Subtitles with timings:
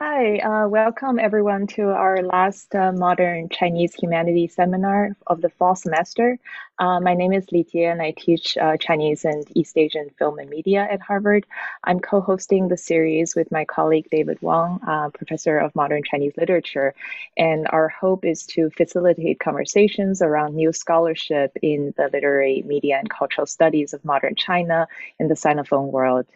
[0.00, 5.74] Hi, uh, welcome everyone to our last uh, Modern Chinese Humanities seminar of the fall
[5.74, 6.38] semester.
[6.78, 10.38] Uh, my name is Li Jie and I teach uh, Chinese and East Asian film
[10.38, 11.46] and media at Harvard.
[11.82, 16.94] I'm co-hosting the series with my colleague David Wang, uh, professor of modern Chinese literature.
[17.36, 23.10] And our hope is to facilitate conversations around new scholarship in the literary, media, and
[23.10, 24.86] cultural studies of modern China
[25.18, 26.26] and the Sinophone world.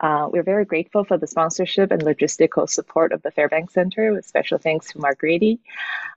[0.00, 4.26] Uh, we're very grateful for the sponsorship and logistical support of the Fairbanks Center, with
[4.26, 5.60] special thanks to Mark Grady.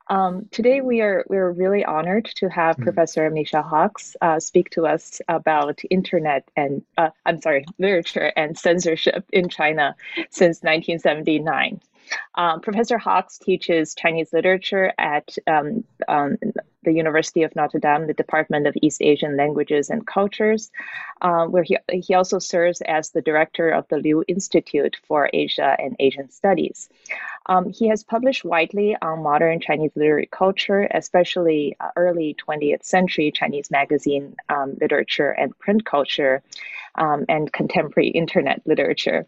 [0.08, 2.84] Um, today, we are we're really honored to have mm.
[2.84, 8.58] Professor Michel Hockx uh, speak to us about internet and uh, I'm sorry, literature and
[8.58, 9.96] censorship in China
[10.30, 11.82] since 1979.
[12.36, 16.38] Um, Professor Hockx teaches Chinese literature at um, um,
[16.84, 20.72] the University of Notre Dame, the Department of East Asian Languages and Cultures,
[21.22, 25.76] uh, where he, he also serves as the director of the Liu Institute for Asia
[25.80, 26.90] and Asian Studies.
[27.46, 33.32] Um, he has published widely on modern Chinese literary culture, especially uh, early 20th century
[33.32, 36.42] Chinese magazine um, literature and print culture,
[36.96, 39.26] um, and contemporary internet literature.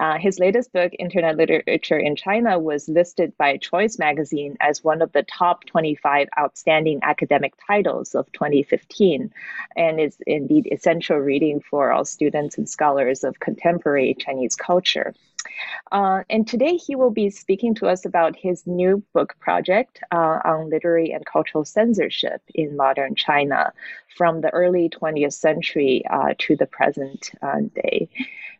[0.00, 5.02] Uh, his latest book, Internet Literature in China, was listed by Choice magazine as one
[5.02, 9.32] of the top 25 outstanding academic titles of 2015,
[9.76, 15.14] and is indeed essential reading for all students and scholars of contemporary Chinese culture.
[15.92, 20.40] Uh, and today he will be speaking to us about his new book project uh,
[20.44, 23.72] on literary and cultural censorship in modern China
[24.16, 28.08] from the early 20th century uh, to the present uh, day.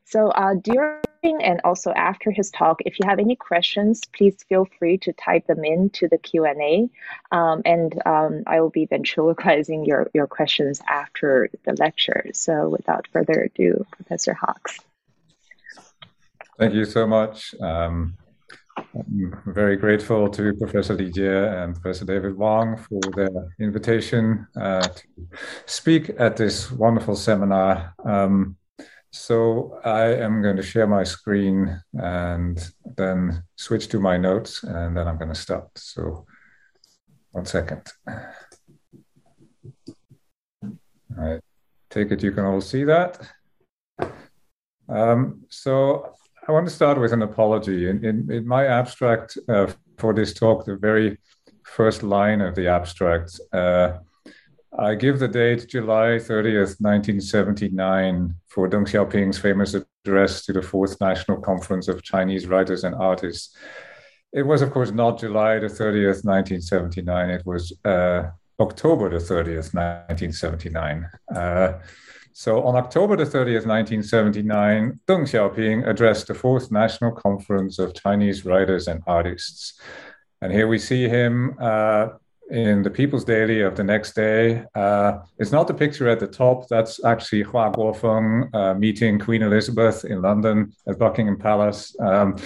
[0.04, 4.68] So uh, during and also after his talk, if you have any questions, please feel
[4.78, 6.90] free to type them into the Q&A.
[7.32, 12.26] Um, and um, I will be ventriloquizing your, your questions after the lecture.
[12.34, 14.80] So without further ado, Professor Hockx.
[16.56, 17.52] Thank you so much.
[17.60, 18.16] Um,
[18.76, 24.82] I'm very grateful to Professor Li Jie and Professor David Wang for their invitation uh,
[24.82, 25.02] to
[25.66, 27.92] speak at this wonderful seminar.
[28.04, 28.56] Um,
[29.10, 32.64] so I am going to share my screen and
[32.96, 35.70] then switch to my notes, and then I'm going to start.
[35.76, 36.24] So
[37.32, 37.82] one second.
[41.18, 41.40] I
[41.90, 43.20] take it you can all see that.
[44.88, 46.14] Um, so
[46.46, 47.88] I want to start with an apology.
[47.88, 51.16] In, in, in my abstract uh, for this talk, the very
[51.62, 53.98] first line of the abstract, uh,
[54.78, 59.74] I give the date July 30th, 1979, for Deng Xiaoping's famous
[60.04, 63.56] address to the Fourth National Conference of Chinese Writers and Artists.
[64.32, 67.30] It was, of course, not July the 30th, 1979.
[67.30, 68.24] It was uh,
[68.60, 71.08] October the 30th, 1979.
[72.36, 78.44] So on October the 30th, 1979, Deng Xiaoping addressed the Fourth National Conference of Chinese
[78.44, 79.80] Writers and Artists.
[80.42, 82.08] And here we see him uh,
[82.50, 84.64] in the People's Daily of the next day.
[84.74, 86.66] Uh, it's not the picture at the top.
[86.66, 91.94] That's actually Hua Guofeng uh, meeting Queen Elizabeth in London at Buckingham Palace.
[92.00, 92.36] Um,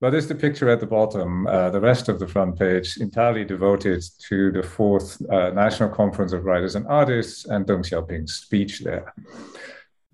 [0.00, 3.44] but it's the picture at the bottom, uh, the rest of the front page, entirely
[3.44, 8.80] devoted to the fourth uh, National Conference of Writers and Artists and Deng Xiaoping's speech
[8.80, 9.12] there.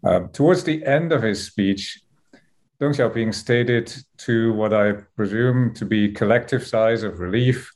[0.02, 2.00] Um, towards the end of his speech,
[2.80, 7.70] Deng Xiaoping stated to what I presume to be collective sighs of relief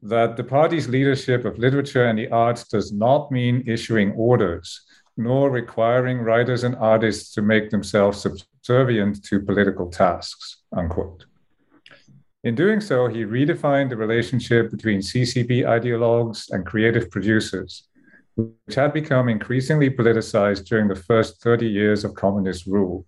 [0.00, 4.80] that the party's leadership of literature and the arts does not mean issuing orders,
[5.16, 11.26] nor requiring writers and artists to make themselves subservient to political tasks, unquote.
[12.44, 17.88] In doing so, he redefined the relationship between CCP ideologues and creative producers,
[18.34, 23.06] which had become increasingly politicized during the first 30 years of communist rule.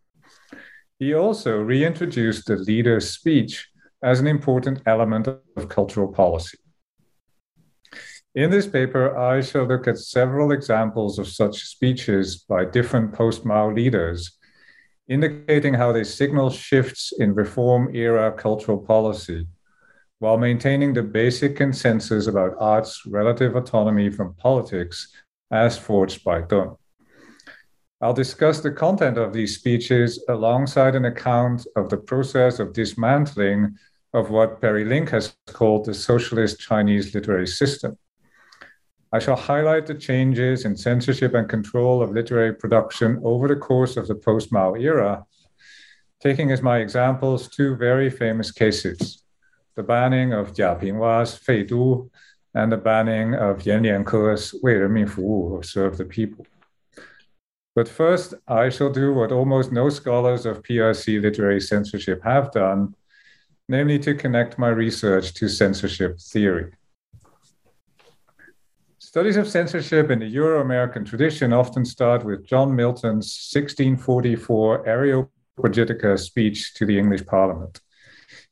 [1.01, 3.69] He also reintroduced the leader's speech
[4.05, 6.59] as an important element of cultural policy.
[8.37, 13.45] In this paper, I shall look at several examples of such speeches by different post
[13.45, 14.39] Mao leaders
[15.09, 19.47] indicating how they signal shifts in reform era cultural policy
[20.19, 25.09] while maintaining the basic consensus about art's relative autonomy from politics
[25.51, 26.77] as forged by Deng.
[28.01, 33.77] I'll discuss the content of these speeches alongside an account of the process of dismantling
[34.15, 37.97] of what Perry Link has called the socialist Chinese literary system.
[39.15, 43.97] I shall highlight the changes in censorship and control of literary production over the course
[43.97, 45.25] of the post Mao era,
[46.21, 49.23] taking as my examples two very famous cases
[49.77, 52.11] the banning of Jia Pingwa's Fei Du
[52.55, 56.45] and the banning of Yan Lianke's Wei Renmin Fu or Serve the People.
[57.77, 62.97] But first, I shall do what almost no scholars of PRC literary censorship have done
[63.69, 66.73] namely to connect my research to censorship theory.
[69.15, 76.19] Studies of censorship in the Euro American tradition often start with John Milton's 1644 Areopagitica
[76.19, 77.81] speech to the English Parliament,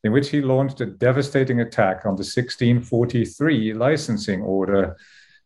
[0.04, 4.96] in which he launched a devastating attack on the 1643 licensing order,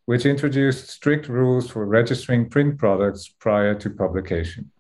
[0.05, 4.71] which introduced strict rules for registering print products prior to publication.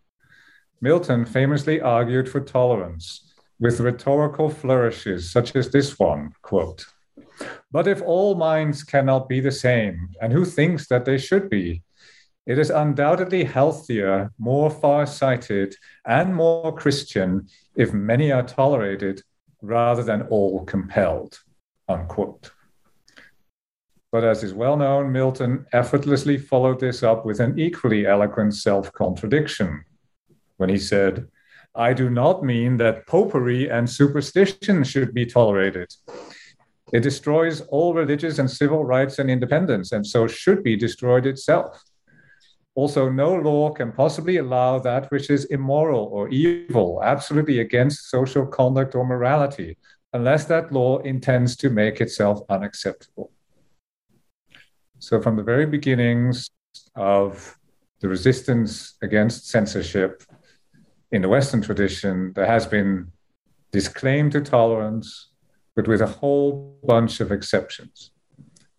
[0.82, 6.84] Milton famously argued for tolerance with rhetorical flourishes such as this one quote
[7.70, 11.82] but if all minds cannot be the same, and who thinks that they should be,
[12.46, 15.74] it is undoubtedly healthier, more far sighted,
[16.06, 19.22] and more Christian if many are tolerated
[19.60, 21.40] rather than all compelled.
[21.88, 22.52] Unquote.
[24.12, 28.92] But as is well known, Milton effortlessly followed this up with an equally eloquent self
[28.92, 29.84] contradiction
[30.56, 31.28] when he said,
[31.74, 35.92] I do not mean that popery and superstition should be tolerated.
[36.92, 41.82] It destroys all religious and civil rights and independence, and so should be destroyed itself.
[42.76, 48.46] Also, no law can possibly allow that which is immoral or evil, absolutely against social
[48.46, 49.78] conduct or morality,
[50.12, 53.32] unless that law intends to make itself unacceptable.
[54.98, 56.50] So, from the very beginnings
[56.94, 57.56] of
[58.00, 60.22] the resistance against censorship
[61.10, 63.10] in the Western tradition, there has been
[63.72, 65.30] this claim to tolerance,
[65.76, 68.10] but with a whole bunch of exceptions.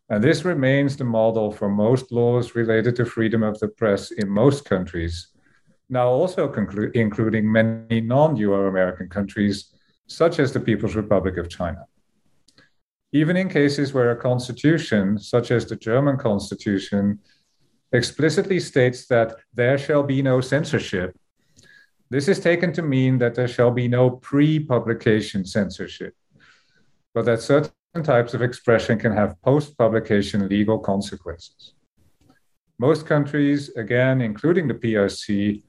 [0.09, 4.27] And this remains the model for most laws related to freedom of the press in
[4.27, 5.27] most countries,
[5.89, 9.73] now also conclu- including many non Euro American countries,
[10.07, 11.85] such as the People's Republic of China.
[13.13, 17.19] Even in cases where a constitution, such as the German constitution,
[17.91, 21.15] explicitly states that there shall be no censorship,
[22.09, 26.15] this is taken to mean that there shall be no pre publication censorship
[27.17, 31.73] but that certain types of expression can have post publication legal consequences.
[32.77, 35.63] Most countries, again, including the PRC,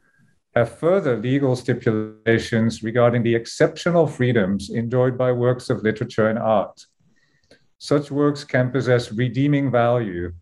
[0.54, 6.78] have further legal stipulations regarding the exceptional freedoms enjoyed by works of literature and art.
[7.78, 10.32] Such works can possess redeeming value,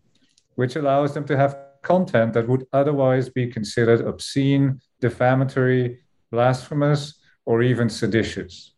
[0.55, 5.99] which allows them to have content that would otherwise be considered obscene, defamatory,
[6.31, 8.73] blasphemous, or even seditious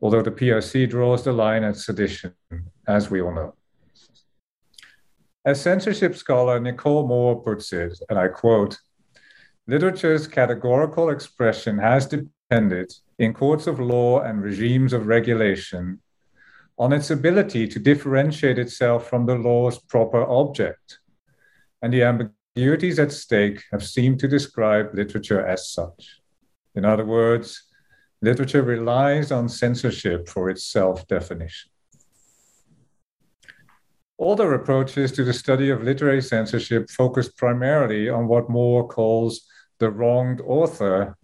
[0.00, 2.34] although the PRC draws the line at sedition,
[2.86, 3.54] as we all know.
[5.44, 8.78] As censorship scholar Nicole Moore puts it, and I quote,
[9.66, 16.00] literature's categorical expression has depended, in courts of law and regimes of regulation,
[16.78, 21.00] on its ability to differentiate itself from the law's proper object.
[21.82, 26.20] And the ambiguities at stake have seemed to describe literature as such.
[26.74, 27.67] In other words,
[28.20, 31.70] Literature relies on censorship for its self definition.
[34.18, 39.46] Older approaches to the study of literary censorship focus primarily on what Moore calls
[39.78, 41.16] the wronged author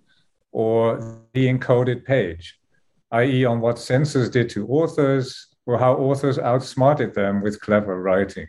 [0.53, 2.61] or the encoded page,
[3.11, 8.47] i.e., on what censors did to authors or how authors outsmarted them with clever writing.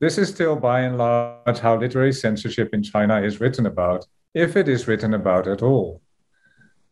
[0.00, 4.04] This is still by and large how literary censorship in China is written about,
[4.34, 6.02] if it is written about at all.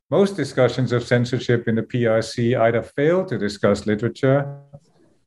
[0.08, 4.60] Most discussions of censorship in the PRC either fail to discuss literature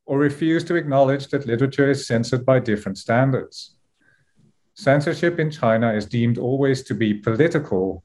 [0.06, 3.76] or refuse to acknowledge that literature is censored by different standards.
[4.74, 8.02] Censorship in China is deemed always to be political,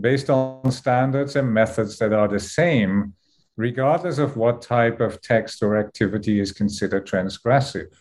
[0.00, 3.14] based on standards and methods that are the same,
[3.56, 7.94] regardless of what type of text or activity is considered transgressive.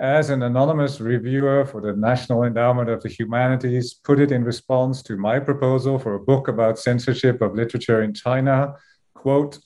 [0.00, 5.02] As an anonymous reviewer for the National Endowment of the Humanities put it in response
[5.02, 8.76] to my proposal for a book about censorship of literature in China,
[9.12, 9.58] quote,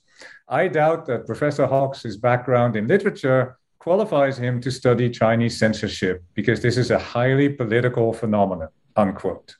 [0.48, 6.60] I doubt that Professor Hockx' background in literature qualifies him to study Chinese censorship because
[6.60, 9.54] this is a highly political phenomenon, unquote.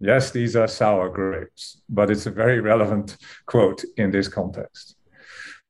[0.00, 3.16] Yes, these are sour grapes, but it's a very relevant
[3.46, 4.95] quote in this context.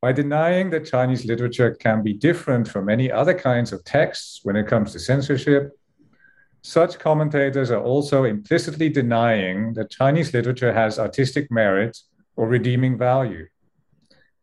[0.03, 4.55] By denying that Chinese literature can be different from any other kinds of texts when
[4.55, 5.73] it comes to censorship,
[6.63, 11.97] such commentators are also implicitly denying that Chinese literature has artistic merit
[12.37, 13.47] or redeeming value.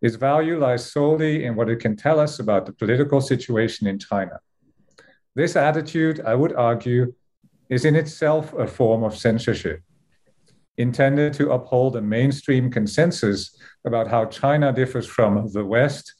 [0.02, 4.00] Its value lies solely in what it can tell us about the political situation in
[4.00, 4.40] China.
[5.36, 7.14] This attitude, I would argue,
[7.70, 9.82] is in itself a form of censorship
[10.78, 16.14] intended to uphold a mainstream consensus about how China differs from the West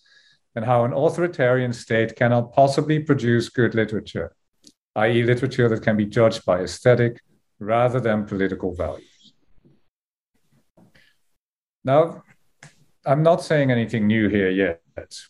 [0.56, 4.36] and how an authoritarian state cannot possibly produce good literature,
[4.96, 7.20] i.e., literature that can be judged by aesthetic
[7.60, 9.34] rather than political values.
[11.84, 12.24] Now,
[13.06, 14.80] I'm not saying anything new here yet.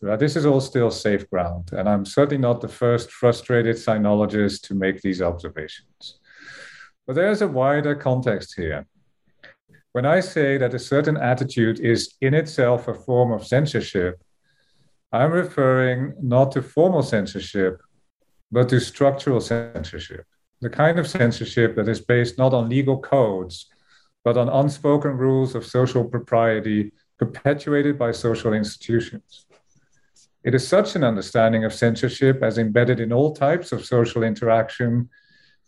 [0.05, 4.61] Uh, this is all still safe ground, and I'm certainly not the first frustrated sinologist
[4.67, 6.19] to make these observations.
[7.07, 8.85] But there's a wider context here.
[9.93, 14.23] When I say that a certain attitude is in itself a form of censorship,
[15.11, 17.79] I'm referring not to formal censorship,
[18.51, 20.25] but to structural censorship,
[20.61, 23.69] the kind of censorship that is based not on legal codes,
[24.23, 29.45] but on unspoken rules of social propriety perpetuated by social institutions.
[30.43, 35.09] It is such an understanding of censorship as embedded in all types of social interaction,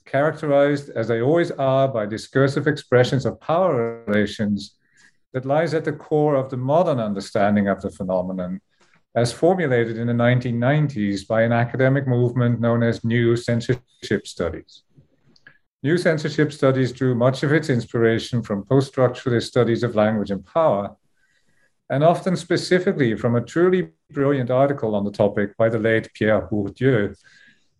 [0.06, 4.78] characterized as they always are by discursive expressions of power relations,
[5.34, 8.62] that lies at the core of the modern understanding of the phenomenon,
[9.16, 14.84] as formulated in the 1990s by an academic movement known as New Censorship Studies.
[15.84, 20.44] New censorship studies drew much of its inspiration from post structuralist studies of language and
[20.46, 20.96] power,
[21.90, 26.48] and often specifically from a truly brilliant article on the topic by the late Pierre
[26.48, 27.16] Bourdieu,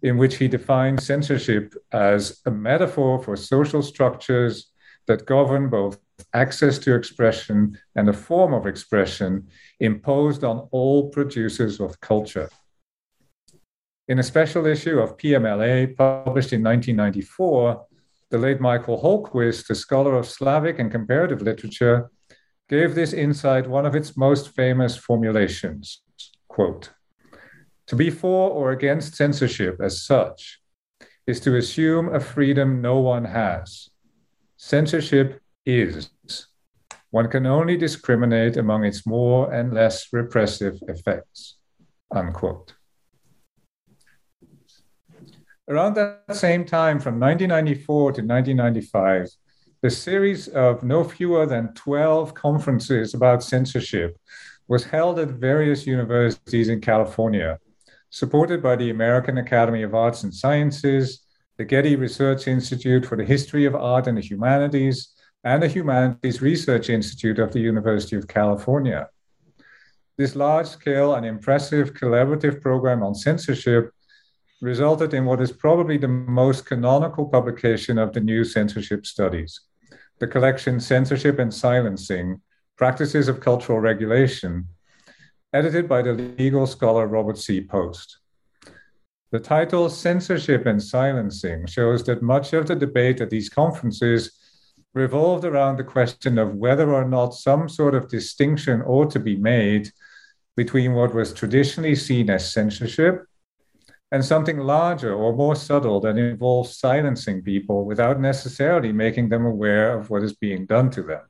[0.01, 4.71] in which he defined censorship as a metaphor for social structures
[5.07, 5.97] that govern both
[6.33, 9.47] access to expression and a form of expression
[9.79, 12.49] imposed on all producers of culture.
[14.07, 17.85] In a special issue of PMLA published in 1994,
[18.29, 22.11] the late Michael Holquist, a scholar of Slavic and comparative literature,
[22.69, 26.01] gave this insight one of its most famous formulations
[26.55, 26.91] quote,
[27.88, 30.60] To be for or against censorship as such
[31.27, 33.89] is to assume a freedom no one has.
[34.58, 36.10] Censorship is.
[37.12, 41.58] One can only discriminate among its more and less repressive effects.
[42.13, 42.74] Unquote.
[45.68, 49.30] Around that same time, from 1994 to 1995,
[49.82, 54.18] the series of no fewer than 12 conferences about censorship
[54.68, 57.60] was held at various universities in California,
[58.15, 61.25] supported by the American Academy of Arts and Sciences,
[61.57, 65.10] the Getty Research Institute for the History of Art and the Humanities,
[65.43, 69.10] and the Humanities Research Institute of the University of California.
[70.17, 73.91] This large scale and impressive collaborative program on censorship
[74.62, 79.60] resulted in what is probably the most canonical publication of the new censorship studies
[80.19, 82.39] the collection Censorship and Silencing
[82.77, 84.69] Practices of Cultural Regulation,
[85.55, 87.62] edited by the legal scholar Robert C.
[87.62, 88.17] Post.
[89.31, 94.38] The title Censorship and Silencing shows that much of the debate at these conferences
[94.93, 99.38] revolved around the question of whether or not some sort of distinction ought to be
[99.38, 99.89] made
[100.57, 103.25] between what was traditionally seen as censorship
[104.12, 109.97] and something larger or more subtle that involves silencing people without necessarily making them aware
[109.97, 111.21] of what is being done to them.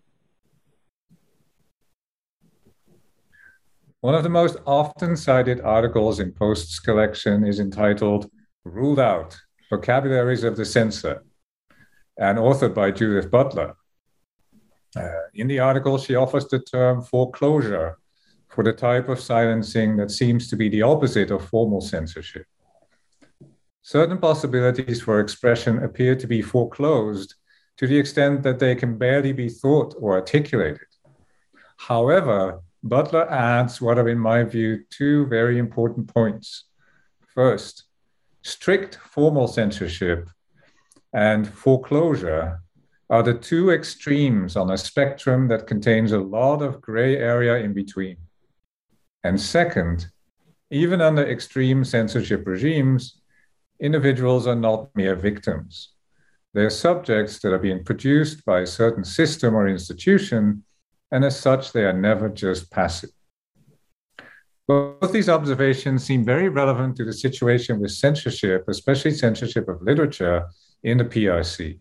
[4.05, 8.29] One of the most often cited articles in Post's collection is entitled
[8.63, 9.35] Ruled Out
[9.71, 11.23] Vocabularies of the Censor,
[12.19, 13.75] and authored by Judith Butler.
[14.95, 17.97] Uh, in the article, she offers the term foreclosure
[18.47, 22.45] for the type of silencing that seems to be the opposite of formal censorship.
[23.81, 27.33] Certain possibilities for expression appear to be foreclosed
[27.77, 30.89] to the extent that they can barely be thought or articulated.
[31.77, 36.65] However, Butler adds what are, in my view, two very important points.
[37.33, 37.85] First,
[38.43, 40.29] strict formal censorship
[41.11, 42.61] and foreclosure
[43.09, 47.73] are the two extremes on a spectrum that contains a lot of gray area in
[47.73, 48.17] between.
[49.23, 50.05] And second,
[50.69, 53.19] even under extreme censorship regimes,
[53.79, 55.89] individuals are not mere victims.
[56.53, 60.64] They are subjects that are being produced by a certain system or institution
[61.15, 63.09] and as such, they are never just passive.
[64.67, 70.45] Both these observations seem very relevant to the situation with censorship, especially censorship of literature
[70.83, 71.79] in the PRC.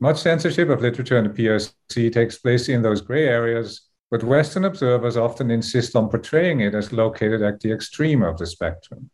[0.00, 4.64] Much censorship of literature in the PRC takes place in those gray areas, but Western
[4.64, 9.10] observers often insist on portraying it as located at the extreme of the spectrum.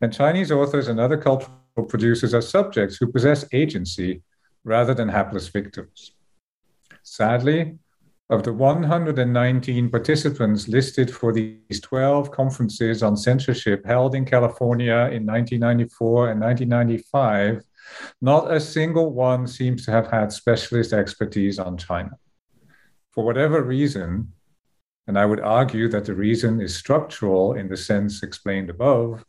[0.00, 1.56] And Chinese authors and other cultural
[1.88, 4.22] producers are subjects who possess agency
[4.62, 6.12] rather than hapless victims.
[7.12, 7.76] Sadly,
[8.28, 15.26] of the 119 participants listed for these 12 conferences on censorship held in California in
[15.26, 17.64] 1994 and 1995,
[18.22, 22.12] not a single one seems to have had specialist expertise on China.
[23.10, 24.32] For whatever reason,
[25.08, 29.24] and I would argue that the reason is structural in the sense explained above,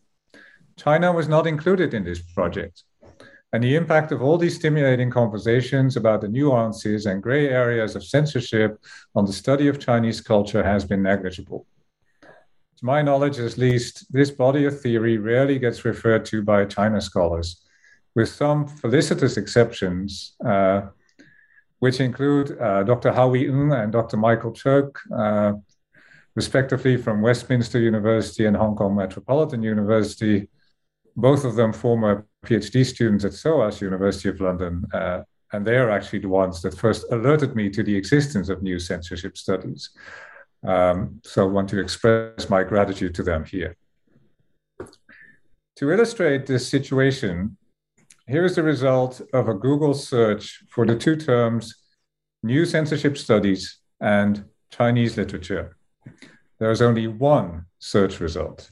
[0.77, 2.83] China was not included in this project.
[3.53, 8.05] And the impact of all these stimulating conversations about the nuances and gray areas of
[8.05, 8.79] censorship
[9.13, 11.67] on the study of Chinese culture has been negligible.
[12.21, 17.01] To my knowledge, at least, this body of theory rarely gets referred to by China
[17.01, 17.61] scholars,
[18.15, 20.83] with some felicitous exceptions, uh,
[21.79, 23.11] which include uh, Dr.
[23.11, 24.15] Haohui Ng and Dr.
[24.15, 25.53] Michael Cheuk, uh,
[26.35, 30.47] respectively from Westminster University and Hong Kong Metropolitan University,
[31.15, 35.21] both of them former PhD students at SOAS, University of London, uh,
[35.53, 38.79] and they are actually the ones that first alerted me to the existence of new
[38.79, 39.89] censorship studies.
[40.65, 43.75] Um, so I want to express my gratitude to them here.
[45.77, 47.57] To illustrate this situation,
[48.27, 51.75] here is the result of a Google search for the two terms
[52.43, 55.75] new censorship studies and Chinese literature.
[56.59, 58.69] There is only one search result,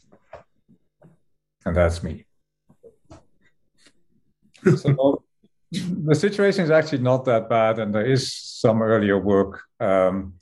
[1.65, 2.25] and that's me
[4.63, 5.24] so
[5.72, 10.34] the situation is actually not that bad, and there is some earlier work um,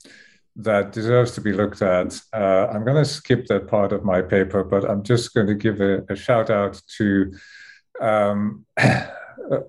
[0.55, 2.19] that deserves to be looked at.
[2.33, 5.55] Uh, I'm going to skip that part of my paper, but I'm just going to
[5.55, 7.33] give a, a shout out to
[8.01, 9.62] um, uh,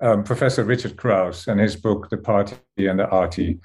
[0.00, 3.60] um, Professor Richard Kraus and his book, The Party and the Arty.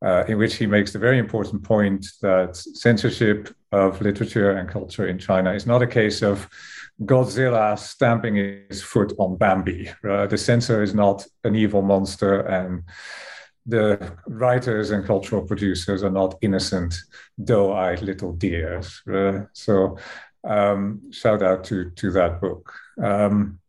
[0.00, 5.08] Uh, in which he makes the very important point that censorship of literature and culture
[5.08, 6.48] in China is not a case of
[7.02, 8.34] Godzilla stamping
[8.68, 9.88] his foot on Bambi.
[10.08, 12.82] Uh, the censor is not an evil monster, and
[13.66, 16.96] the writers and cultural producers are not innocent,
[17.42, 19.00] doe-eyed little dears.
[19.06, 19.96] Uh, so,
[20.44, 22.72] um, shout out to to that book.
[23.02, 23.60] Um,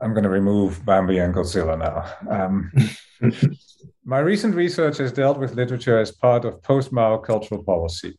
[0.00, 2.44] I'm going to remove Bambi and Godzilla now.
[2.44, 2.70] Um,
[4.04, 8.18] my recent research has dealt with literature as part of post Mao cultural policy.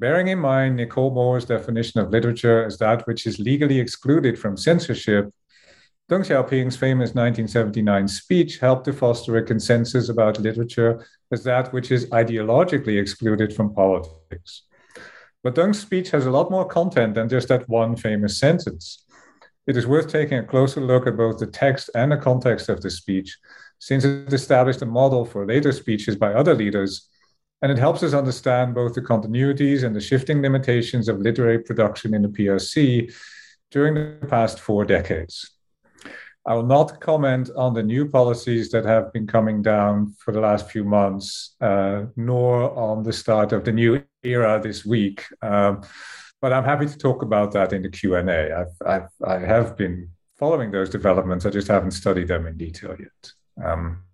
[0.00, 4.56] Bearing in mind Nicole Moore's definition of literature as that which is legally excluded from
[4.56, 5.32] censorship,
[6.08, 11.90] Deng Xiaoping's famous 1979 speech helped to foster a consensus about literature as that which
[11.90, 14.62] is ideologically excluded from politics.
[15.42, 19.04] But Deng's speech has a lot more content than just that one famous sentence.
[19.66, 22.80] It is worth taking a closer look at both the text and the context of
[22.80, 23.36] the speech,
[23.80, 27.08] since it established a model for later speeches by other leaders
[27.62, 32.14] and it helps us understand both the continuities and the shifting limitations of literary production
[32.14, 33.12] in the PRC
[33.70, 35.50] during the past four decades.
[36.46, 40.40] I will not comment on the new policies that have been coming down for the
[40.40, 45.24] last few months, uh, nor on the start of the new era this week.
[45.42, 45.82] Um,
[46.40, 48.52] but I'm happy to talk about that in the Q&A.
[48.52, 51.44] I've, I've, I have been following those developments.
[51.44, 53.32] I just haven't studied them in detail yet.
[53.62, 54.04] Um,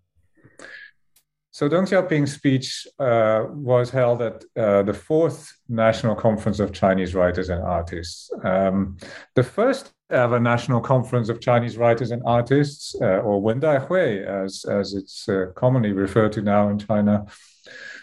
[1.55, 7.15] so Deng Xiaoping's speech uh, was held at uh, the fourth National Conference of Chinese
[7.15, 8.29] Writers and Artists.
[8.43, 8.97] Um,
[9.37, 14.65] the first ever National Conference of Chinese Writers and Artists, uh, or Wendai Hui, as,
[14.65, 17.25] as it's uh, commonly referred to now in China,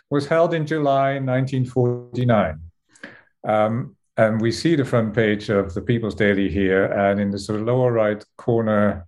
[0.10, 2.58] was held in July 1949.
[3.46, 7.40] Um, and we see the front page of the People's Daily here, and in the
[7.40, 9.08] sort of lower right corner,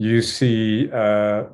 [0.00, 1.44] you see uh,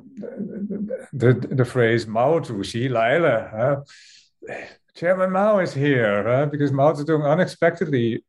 [1.11, 4.55] the, the phrase Mao Zedong, 来了, uh,
[4.95, 8.23] Chairman Mao is here because Mao Zedong unexpectedly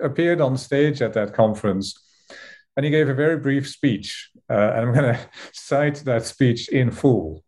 [0.00, 1.98] appeared on stage at that conference
[2.76, 4.30] and he gave a very brief speech.
[4.50, 5.20] Uh, and I'm going to
[5.52, 7.42] cite that speech in full.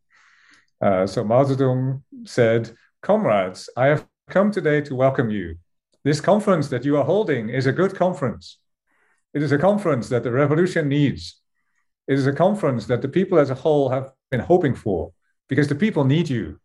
[0.81, 5.57] Uh, so Mao Zedong said, Comrades, I have come today to welcome you.
[6.03, 8.59] This conference that you are holding is a good conference.
[9.35, 11.37] It is a conference that the revolution needs.
[12.11, 15.13] It is a conference that the people as a whole have been hoping for
[15.49, 16.59] because the people need you.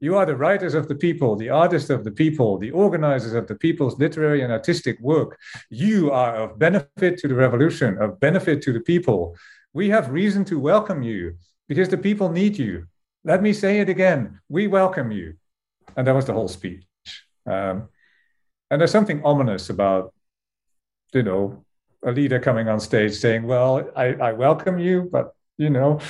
[0.00, 3.46] You are the writers of the people, the artists of the people, the organizers of
[3.46, 5.38] the people's literary and artistic work.
[5.70, 9.34] You are of benefit to the revolution, of benefit to the people.
[9.72, 12.84] We have reason to welcome you because the people need you.
[13.24, 15.36] Let me say it again we welcome you.
[15.96, 16.84] And that was the whole speech.
[17.46, 17.88] Um,
[18.70, 20.12] and there's something ominous about,
[21.14, 21.64] you know,
[22.04, 26.00] a leader coming on stage saying, "Well, I, I welcome you, but you know,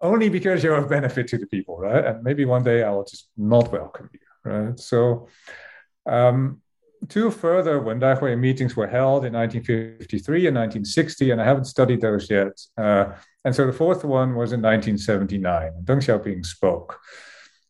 [0.00, 2.04] only because you're of benefit to the people, right?
[2.04, 5.28] And maybe one day I will just not welcome you, right?" So,
[6.06, 6.60] um,
[7.08, 12.00] two further Wendai Hui meetings were held in 1953 and 1960, and I haven't studied
[12.00, 12.60] those yet.
[12.76, 13.12] Uh,
[13.44, 15.72] and so the fourth one was in 1979.
[15.84, 16.98] Deng Xiaoping spoke.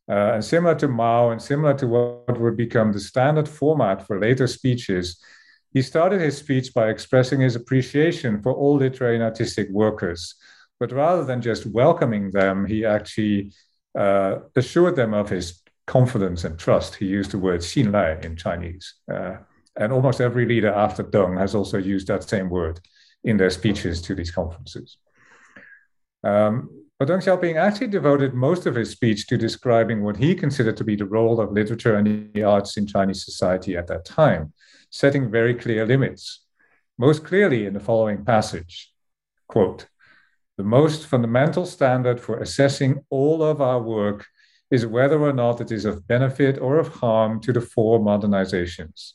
[0.08, 4.20] Uh, and similar to Mao and similar to what would become the standard format for
[4.20, 5.20] later speeches,
[5.76, 10.34] he started his speech by expressing his appreciation for all literary and artistic workers.
[10.80, 13.52] But rather than just welcoming them, he actually
[13.98, 16.94] uh, assured them of his confidence and trust.
[16.94, 18.94] He used the word 信赖 in Chinese.
[19.14, 19.36] Uh,
[19.76, 22.80] and almost every leader after Deng has also used that same word.
[23.22, 24.96] in their speeches to these conferences.
[26.24, 30.78] Um, but Deng Xiaoping actually devoted most of his speech to describing what he considered
[30.78, 34.54] to be the role of literature and the arts in Chinese society at that time,
[34.96, 36.44] setting very clear limits.
[36.98, 38.92] Most clearly in the following passage
[39.46, 39.86] quote,
[40.56, 44.26] The most fundamental standard for assessing all of our work
[44.70, 49.12] is whether or not it is of benefit or of harm to the four modernizations.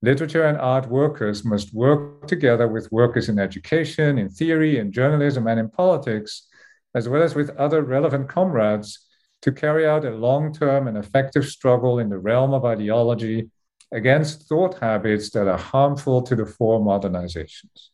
[0.00, 5.46] Literature and art workers must work together with workers in education, in theory, in journalism,
[5.46, 6.46] and in politics
[6.94, 9.00] as well as with other relevant comrades,
[9.42, 13.50] to carry out a long term and effective struggle in the realm of ideology
[13.92, 17.90] against thought habits that are harmful to the four modernizations.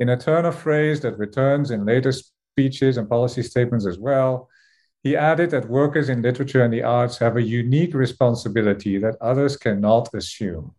[0.00, 4.48] In a turn of phrase that returns in later speeches and policy statements as well,
[5.02, 9.56] he added that workers in literature and the arts have a unique responsibility that others
[9.56, 10.74] cannot assume.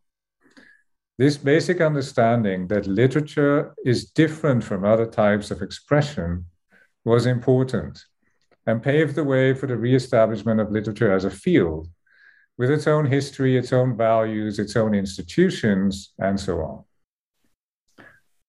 [1.18, 6.46] This basic understanding that literature is different from other types of expression
[7.04, 8.06] was important
[8.66, 11.90] and paved the way for the reestablishment of literature as a field
[12.60, 16.84] with its own history, its own values, its own institutions, and so on.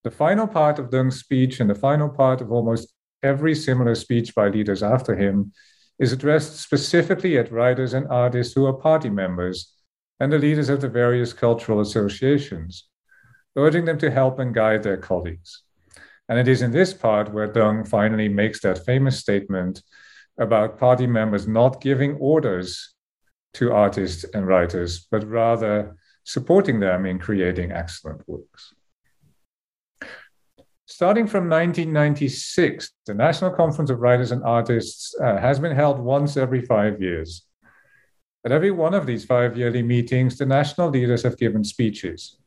[0.02, 2.92] The final part of Deng's speech and the final part of almost
[3.22, 5.52] every similar speech by leaders after him
[6.00, 9.74] is addressed specifically at writers and artists who are party members
[10.18, 12.88] and the leaders of the various cultural associations,
[13.54, 15.62] urging them to help and guide their colleagues.
[16.28, 19.82] And it is in this part where Deng finally makes that famous statement
[20.36, 22.94] about party members not giving orders
[23.54, 28.74] to artists and writers, but rather supporting them in creating excellent works.
[30.86, 36.36] Starting from 1996, the National Conference of Writers and Artists uh, has been held once
[36.36, 37.46] every five years.
[38.44, 42.38] At every one of these five yearly meetings, the national leaders have given speeches.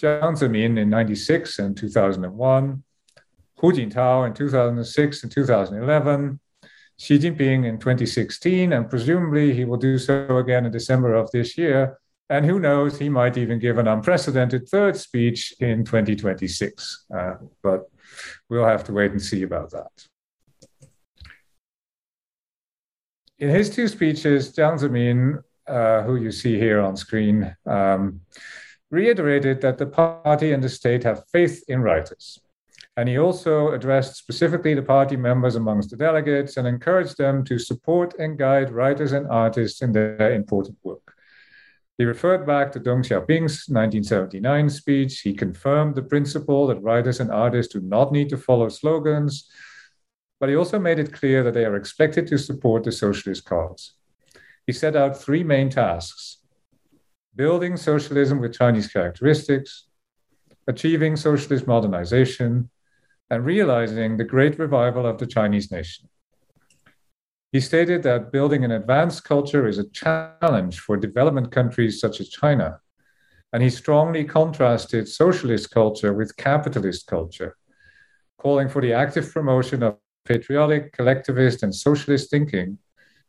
[0.00, 2.82] Jiang Zemin in 96 and 2001,
[3.58, 6.38] Hu Jintao in 2006 and 2011,
[6.98, 11.56] Xi Jinping in 2016, and presumably he will do so again in December of this
[11.56, 11.98] year.
[12.30, 17.06] And who knows, he might even give an unprecedented third speech in 2026.
[17.16, 17.84] Uh, but
[18.50, 19.90] we'll have to wait and see about that.
[23.38, 28.20] in his two speeches, Jiang Zemin, uh, who you see here on screen, um,
[28.90, 32.40] reiterated that the party and the state have faith in writers.
[32.98, 37.56] And he also addressed specifically the party members amongst the delegates and encouraged them to
[37.56, 41.14] support and guide writers and artists in their important work.
[41.96, 45.20] He referred back to Deng Xiaoping's 1979 speech.
[45.20, 49.48] He confirmed the principle that writers and artists do not need to follow slogans,
[50.40, 53.92] but he also made it clear that they are expected to support the socialist cause.
[54.66, 56.38] He set out three main tasks
[57.36, 59.86] building socialism with Chinese characteristics,
[60.66, 62.68] achieving socialist modernization,
[63.30, 66.08] and realizing the great revival of the Chinese nation.
[67.52, 72.28] He stated that building an advanced culture is a challenge for development countries such as
[72.28, 72.80] China,
[73.52, 77.56] and he strongly contrasted socialist culture with capitalist culture,
[78.38, 82.78] calling for the active promotion of patriotic, collectivist, and socialist thinking,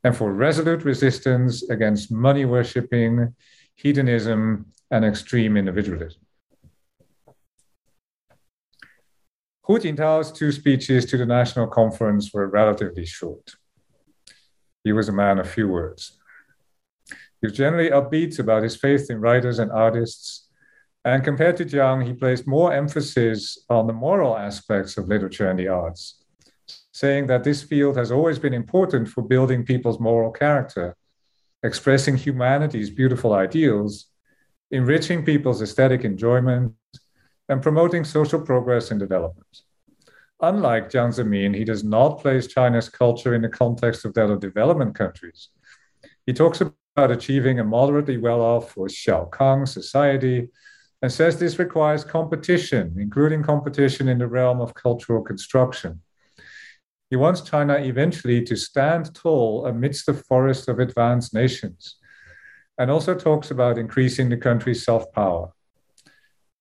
[0.03, 3.33] and for resolute resistance against money worshipping,
[3.75, 6.21] hedonism, and extreme individualism.
[9.77, 13.55] Jintao's two speeches to the national conference were relatively short.
[14.83, 16.17] He was a man of few words.
[17.41, 20.47] He was generally upbeat about his faith in writers and artists,
[21.05, 25.59] and compared to Jiang, he placed more emphasis on the moral aspects of literature and
[25.59, 26.19] the arts
[26.91, 30.95] saying that this field has always been important for building people's moral character,
[31.63, 34.07] expressing humanity's beautiful ideals,
[34.71, 36.73] enriching people's aesthetic enjoyment,
[37.49, 39.63] and promoting social progress and development.
[40.41, 44.39] Unlike Jiang Zemin, he does not place China's culture in the context of that of
[44.39, 45.49] development countries.
[46.25, 50.49] He talks about achieving a moderately well off or Xiaokang society
[51.01, 56.01] and says this requires competition, including competition in the realm of cultural construction.
[57.09, 61.95] He wants China eventually to stand tall amidst the forest of advanced nations,
[62.77, 65.51] and also talks about increasing the country's soft power.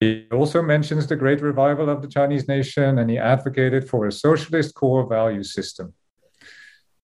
[0.01, 4.13] He also mentions the great revival of the Chinese nation and he advocated for a
[4.13, 5.93] socialist core value system.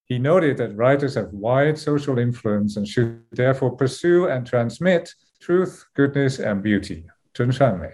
[0.07, 5.85] He noted that writers have wide social influence and should therefore pursue and transmit truth,
[5.95, 7.07] goodness, and beauty.
[7.35, 7.93] Chun Shanmei.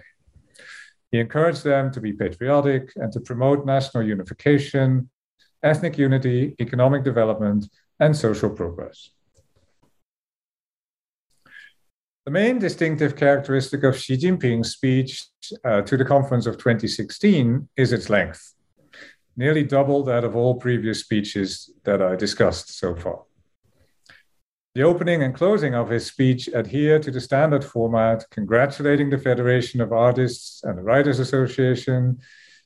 [1.11, 5.09] He encouraged them to be patriotic and to promote national unification,
[5.63, 7.65] ethnic unity, economic development,
[7.99, 9.09] and social progress.
[12.31, 15.25] The main distinctive characteristic of Xi Jinping's speech
[15.65, 18.53] uh, to the conference of 2016 is its length,
[19.35, 23.23] nearly double that of all previous speeches that I discussed so far.
[24.75, 29.81] The opening and closing of his speech adhere to the standard format, congratulating the Federation
[29.81, 32.17] of Artists and the Writers Association,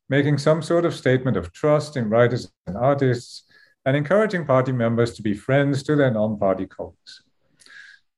[0.10, 3.42] making some sort of statement of trust in writers and artists,
[3.84, 7.25] and encouraging party members to be friends to their non party colleagues.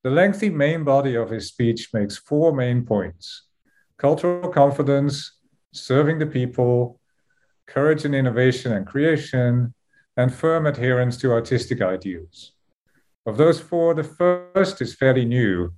[0.08, 3.44] The lengthy main body of his speech makes four main points
[3.98, 5.34] cultural confidence,
[5.74, 7.02] serving the people,
[7.66, 9.74] courage in innovation and creation,
[10.16, 12.54] and firm adherence to artistic ideals.
[13.26, 15.74] Of those four, the first is fairly new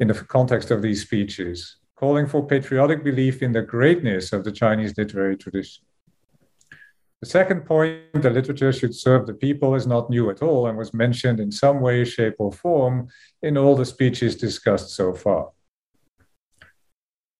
[0.00, 4.52] in the context of these speeches, calling for patriotic belief in the greatness of the
[4.52, 5.84] Chinese literary tradition.
[7.20, 10.78] The second point, the literature should serve the people, is not new at all and
[10.78, 13.08] was mentioned in some way, shape, or form
[13.42, 15.50] in all the speeches discussed so far.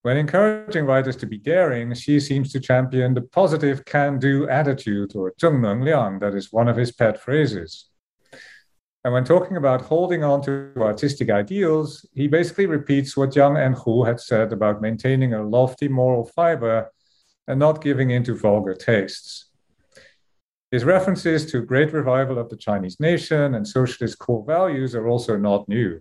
[0.03, 5.15] When encouraging writers to be daring, Xi seems to champion the positive can do attitude,
[5.15, 7.89] or zhengneng liang, that is one of his pet phrases.
[9.05, 13.77] And when talking about holding on to artistic ideals, he basically repeats what Jiang and
[13.77, 16.91] Hu had said about maintaining a lofty moral fiber
[17.47, 19.48] and not giving in to vulgar tastes.
[20.71, 25.37] His references to great revival of the Chinese nation and socialist core values are also
[25.37, 26.01] not new.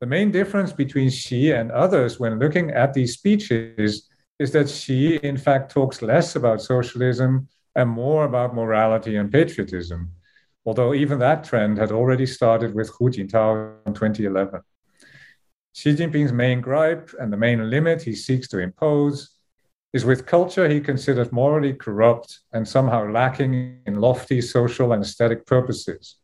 [0.00, 4.08] The main difference between Xi and others when looking at these speeches
[4.38, 10.10] is that Xi, in fact, talks less about socialism and more about morality and patriotism
[10.66, 14.60] although even that trend had already started with Hu Jintao in 2011.
[15.72, 19.35] Xi Jinping's main gripe and the main limit he seeks to impose
[19.96, 25.46] is with culture he considers morally corrupt and somehow lacking in lofty social and aesthetic
[25.46, 26.16] purposes.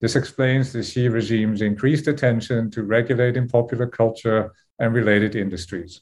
[0.00, 6.00] This explains the Xi regime's increased attention to regulating popular culture and related industries,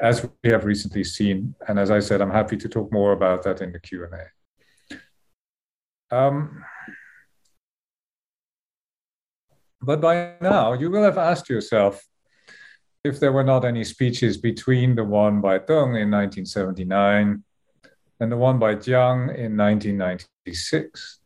[0.00, 1.54] as we have recently seen.
[1.68, 4.24] And as I said, I'm happy to talk more about that in the Q&A.
[6.18, 6.64] Um,
[9.82, 12.02] but by now, you will have asked yourself
[13.06, 17.42] if there were not any speeches between the one by Deng in 1979
[18.20, 21.20] and the one by Jiang in 1996.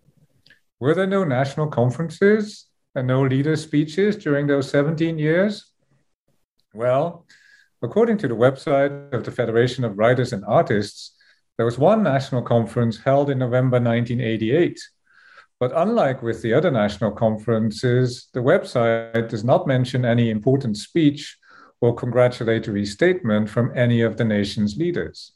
[0.78, 5.72] Were there no national conferences and no leader speeches during those 17 years?
[6.74, 7.26] Well,
[7.82, 11.16] according to the website of the Federation of Writers and Artists,
[11.56, 14.80] there was one national conference held in November 1988
[15.60, 21.36] but unlike with the other national conferences, the website does not mention any important speech
[21.80, 25.32] or congratulatory statement from any of the nation's leaders.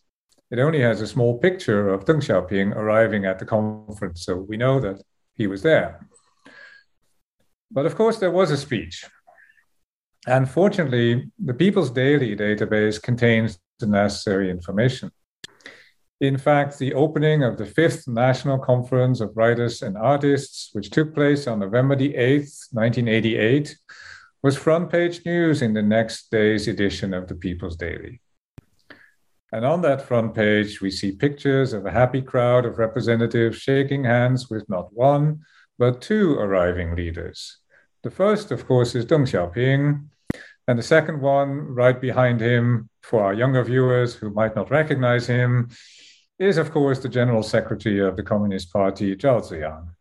[0.51, 4.57] It only has a small picture of Deng Xiaoping arriving at the conference, so we
[4.57, 5.03] know that
[5.35, 6.07] he was there.
[7.71, 9.05] But of course, there was a speech.
[10.27, 15.11] And fortunately, the People's Daily database contains the necessary information.
[16.21, 21.15] In fact, the opening of the fifth National Conference of Writers and Artists, which took
[21.15, 23.77] place on November the 8th, 1988,
[24.45, 28.21] was front page news in the next day's edition of the People's Daily.
[29.51, 34.05] And on that front page, we see pictures of a happy crowd of representatives shaking
[34.05, 35.41] hands with not one,
[35.79, 37.57] but two arriving leaders.
[38.03, 40.09] The first, of course, is Deng Xiaoping,
[40.69, 45.27] and the second one, right behind him, for our younger viewers who might not recognize
[45.27, 45.71] him,
[46.39, 49.94] is, of course, the General Secretary of the Communist Party, Zhao Ziyang.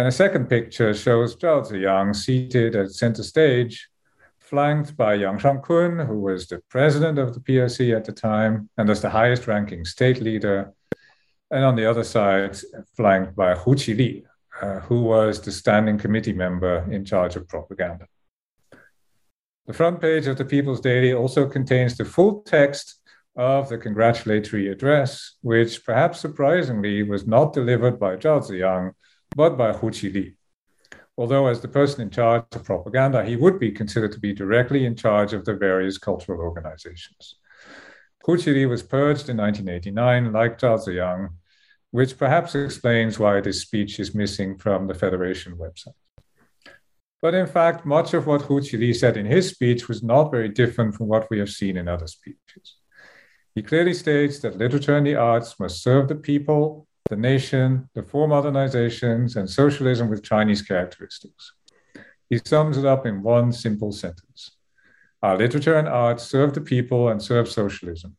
[0.00, 3.90] And a second picture shows Zhao Ziyang seated at center stage,
[4.38, 8.88] flanked by Yang Shangkun, who was the president of the PRC at the time and
[8.88, 10.72] was the highest ranking state leader.
[11.50, 12.58] And on the other side,
[12.96, 14.24] flanked by Hu Qili,
[14.62, 18.06] uh, who was the standing committee member in charge of propaganda.
[19.66, 23.00] The front page of the People's Daily also contains the full text
[23.36, 28.94] of the congratulatory address, which perhaps surprisingly was not delivered by Zhao Ziyang,
[29.36, 30.34] but by Hu Qili.
[31.16, 34.86] Although, as the person in charge of propaganda, he would be considered to be directly
[34.86, 37.36] in charge of the various cultural organizations.
[38.24, 41.28] Hu Qili was purged in 1989, like Zhao Ziyang,
[41.90, 45.94] which perhaps explains why this speech is missing from the Federation website.
[47.22, 50.48] But in fact, much of what Hu Qili said in his speech was not very
[50.48, 52.76] different from what we have seen in other speeches.
[53.54, 58.02] He clearly states that literature and the arts must serve the people, the nation, the
[58.02, 61.52] four modernizations, and socialism with Chinese characteristics.
[62.30, 64.52] He sums it up in one simple sentence
[65.22, 68.16] Our literature and art serve the people and serve socialism.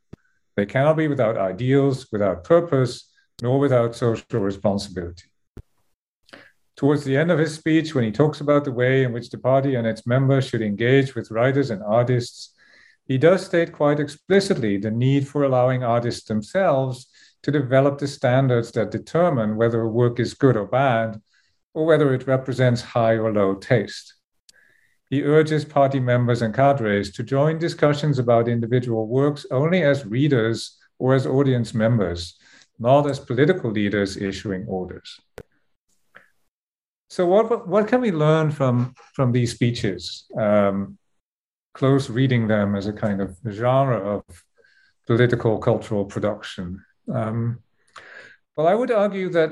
[0.57, 3.09] They cannot be without ideals, without purpose,
[3.41, 5.29] nor without social responsibility.
[6.75, 9.37] Towards the end of his speech, when he talks about the way in which the
[9.37, 12.53] party and its members should engage with writers and artists,
[13.07, 17.10] he does state quite explicitly the need for allowing artists themselves
[17.43, 21.21] to develop the standards that determine whether a work is good or bad,
[21.73, 24.15] or whether it represents high or low taste.
[25.09, 30.77] He urges party members and cadres to join discussions about individual works only as readers
[30.99, 32.37] or as audience members,
[32.79, 35.19] not as political leaders issuing orders.
[37.09, 40.25] So, what, what can we learn from, from these speeches?
[40.37, 40.97] Um,
[41.73, 44.23] close reading them as a kind of genre of
[45.07, 46.81] political cultural production.
[47.13, 47.59] Um,
[48.55, 49.51] well, I would argue that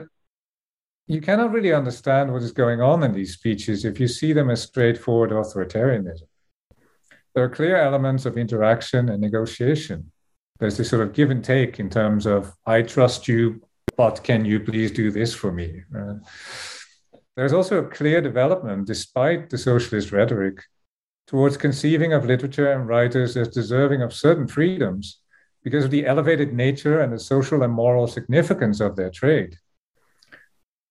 [1.08, 4.50] you cannot really understand what is going on in these speeches if you see them
[4.50, 6.28] as straightforward authoritarianism.
[7.34, 10.12] There are clear elements of interaction and negotiation.
[10.60, 13.62] There's this sort of give and take in terms of, I trust you,
[13.98, 15.84] but can you please do this for me?
[15.98, 16.15] Uh,
[17.36, 20.62] there's also a clear development, despite the socialist rhetoric,
[21.26, 25.22] towards conceiving of literature and writers as deserving of certain freedoms
[25.69, 29.55] because of the elevated nature and the social and moral significance of their trade.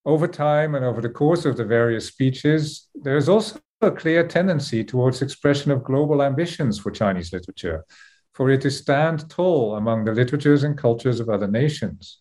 [0.05, 4.25] Over time and over the course of the various speeches, there is also a clear
[4.25, 7.85] tendency towards expression of global ambitions for Chinese literature,
[8.35, 12.21] for it to stand tall among the literatures and cultures of other nations.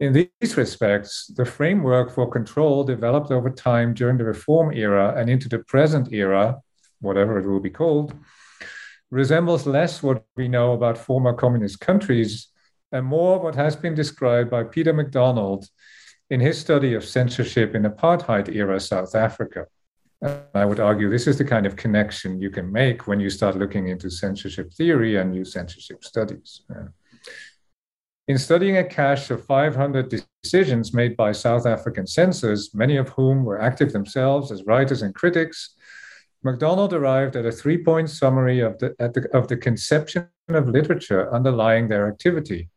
[0.00, 5.30] In these respects, the framework for control developed over time during the reform era and
[5.30, 6.56] into the present era,
[7.00, 8.12] whatever it will be called,
[9.10, 12.48] resembles less what we know about former communist countries
[12.92, 15.66] and more what has been described by Peter McDonald
[16.30, 19.66] in his study of censorship in apartheid era South Africa.
[20.20, 23.30] And I would argue this is the kind of connection you can make when you
[23.30, 26.62] start looking into censorship theory and new censorship studies.
[28.26, 33.44] In studying a cache of 500 decisions made by South African censors, many of whom
[33.44, 35.76] were active themselves as writers and critics,
[36.44, 41.32] McDonald arrived at a three point summary of the, the, of the conception of literature
[41.34, 42.70] underlying their activity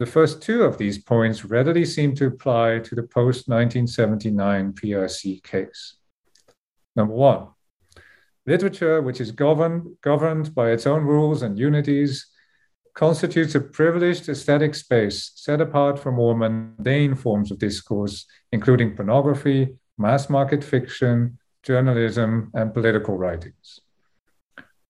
[0.00, 5.42] the first two of these points readily seem to apply to the post 1979 PRC
[5.42, 5.96] case.
[6.96, 7.48] Number one,
[8.44, 12.26] literature which is governed, governed by its own rules and unities
[12.94, 19.76] constitutes a privileged aesthetic space set apart from more mundane forms of discourse, including pornography,
[19.96, 23.80] mass market fiction, journalism, and political writings.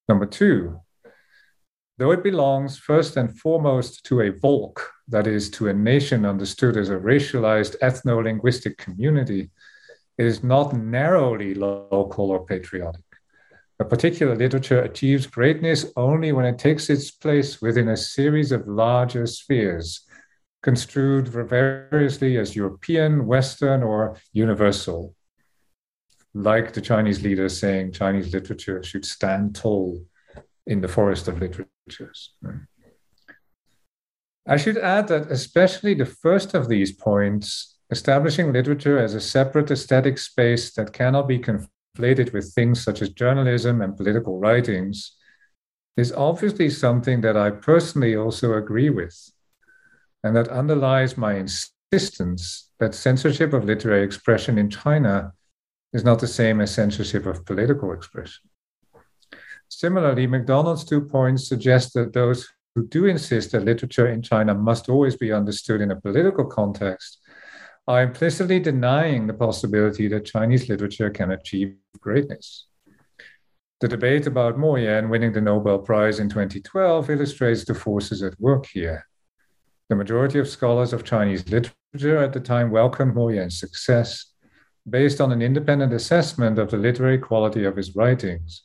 [0.08, 0.80] Number two,
[1.98, 6.76] though it belongs first and foremost to a Volk, that is, to a nation understood
[6.76, 9.50] as a racialized ethno linguistic community,
[10.18, 13.02] it is not narrowly local or patriotic.
[13.80, 18.68] A particular literature achieves greatness only when it takes its place within a series of
[18.68, 20.06] larger spheres,
[20.62, 25.14] construed variously as European, Western, or universal.
[26.34, 30.04] Like the Chinese leader saying Chinese literature should stand tall
[30.66, 32.34] in the forest of literatures.
[34.46, 39.70] I should add that, especially the first of these points, establishing literature as a separate
[39.70, 45.16] aesthetic space that cannot be conflated with things such as journalism and political writings,
[45.96, 49.16] is obviously something that I personally also agree with,
[50.24, 55.32] and that underlies my insistence that censorship of literary expression in China
[55.94, 58.50] is not the same as censorship of political expression.
[59.68, 64.88] Similarly, McDonald's two points suggest that those who do insist that literature in China must
[64.88, 67.18] always be understood in a political context
[67.86, 72.66] are implicitly denying the possibility that Chinese literature can achieve greatness.
[73.80, 78.40] The debate about Mo Yan winning the Nobel Prize in 2012 illustrates the forces at
[78.40, 79.06] work here.
[79.90, 84.33] The majority of scholars of Chinese literature at the time welcomed Mo Yan's success
[84.88, 88.62] based on an independent assessment of the literary quality of his writings,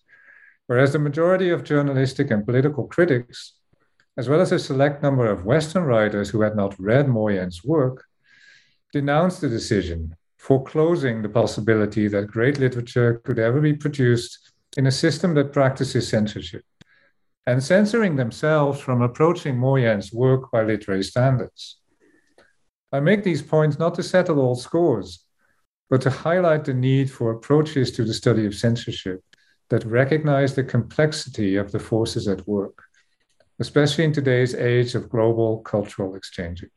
[0.68, 3.54] whereas the majority of journalistic and political critics
[4.20, 7.64] as well as a select number of Western writers who had not read Mo Yan's
[7.64, 8.04] work,
[8.92, 14.92] denounced the decision, foreclosing the possibility that great literature could ever be produced in a
[14.92, 16.66] system that practices censorship,
[17.48, 21.80] and censoring themselves from approaching Mo Yan's work by literary standards.
[22.92, 25.24] I make these points not to settle all scores,
[25.90, 29.24] but to highlight the need for approaches to the study of censorship
[29.70, 32.84] that recognize the complexity of the forces at work
[33.60, 36.72] especially in today's age of global cultural exchanges.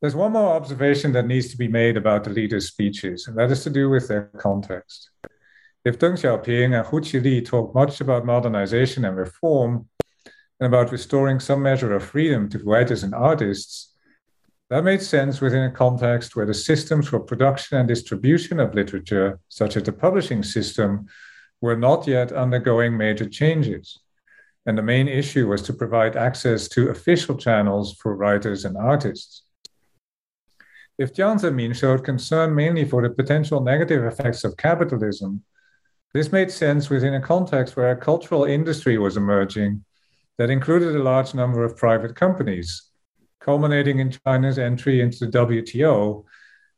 [0.00, 3.50] There's one more observation that needs to be made about the leaders' speeches, and that
[3.50, 5.10] is to do with their context.
[5.84, 9.88] If Deng Xiaoping and Hu Qili talk much about modernization and reform,
[10.60, 13.93] and about restoring some measure of freedom to writers and artists,
[14.74, 19.38] That made sense within a context where the systems for production and distribution of literature,
[19.48, 21.06] such as the publishing system,
[21.60, 24.00] were not yet undergoing major changes.
[24.66, 29.44] And the main issue was to provide access to official channels for writers and artists.
[30.98, 35.44] If Jiang Zemin showed concern mainly for the potential negative effects of capitalism,
[36.12, 39.84] this made sense within a context where a cultural industry was emerging
[40.36, 42.90] that included a large number of private companies,
[43.44, 46.24] culminating in China's entry into the WTO,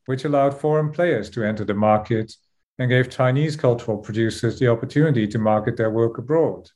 [0.07, 2.35] which allowed foreign players to enter the market
[2.79, 6.69] and gave Chinese cultural producers the opportunity to market their work abroad.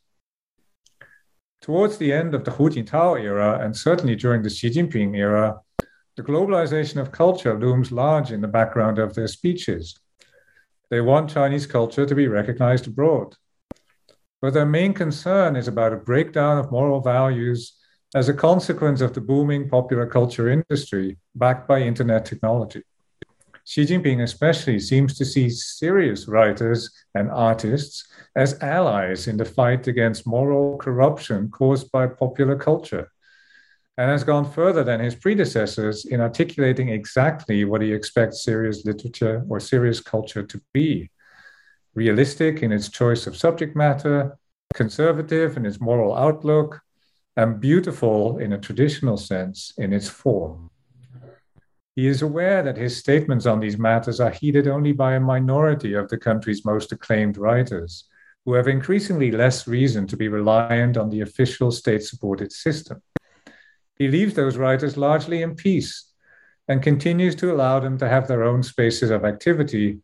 [1.60, 5.58] Towards the end of the Hu Jintao era, and certainly during the Xi Jinping era,
[6.16, 9.98] the globalization of culture looms large in the background of their speeches.
[10.88, 13.34] They want Chinese culture to be recognized abroad.
[14.40, 17.79] But their main concern is about a breakdown of moral values
[18.14, 22.82] as a consequence of the booming popular culture industry backed by internet technology.
[23.64, 29.86] Xi Jinping especially seems to see serious writers and artists as allies in the fight
[29.86, 33.12] against moral corruption caused by popular culture,
[33.96, 39.44] and has gone further than his predecessors in articulating exactly what he expects serious literature
[39.48, 41.10] or serious culture to be
[41.94, 44.36] realistic in its choice of subject matter,
[44.74, 46.80] conservative in its moral outlook,
[47.40, 50.70] and beautiful in a traditional sense in its form.
[51.96, 55.94] He is aware that his statements on these matters are heeded only by a minority
[55.94, 58.04] of the country's most acclaimed writers,
[58.44, 63.00] who have increasingly less reason to be reliant on the official state supported system.
[63.96, 66.12] He leaves those writers largely in peace
[66.68, 70.00] and continues to allow them to have their own spaces of activity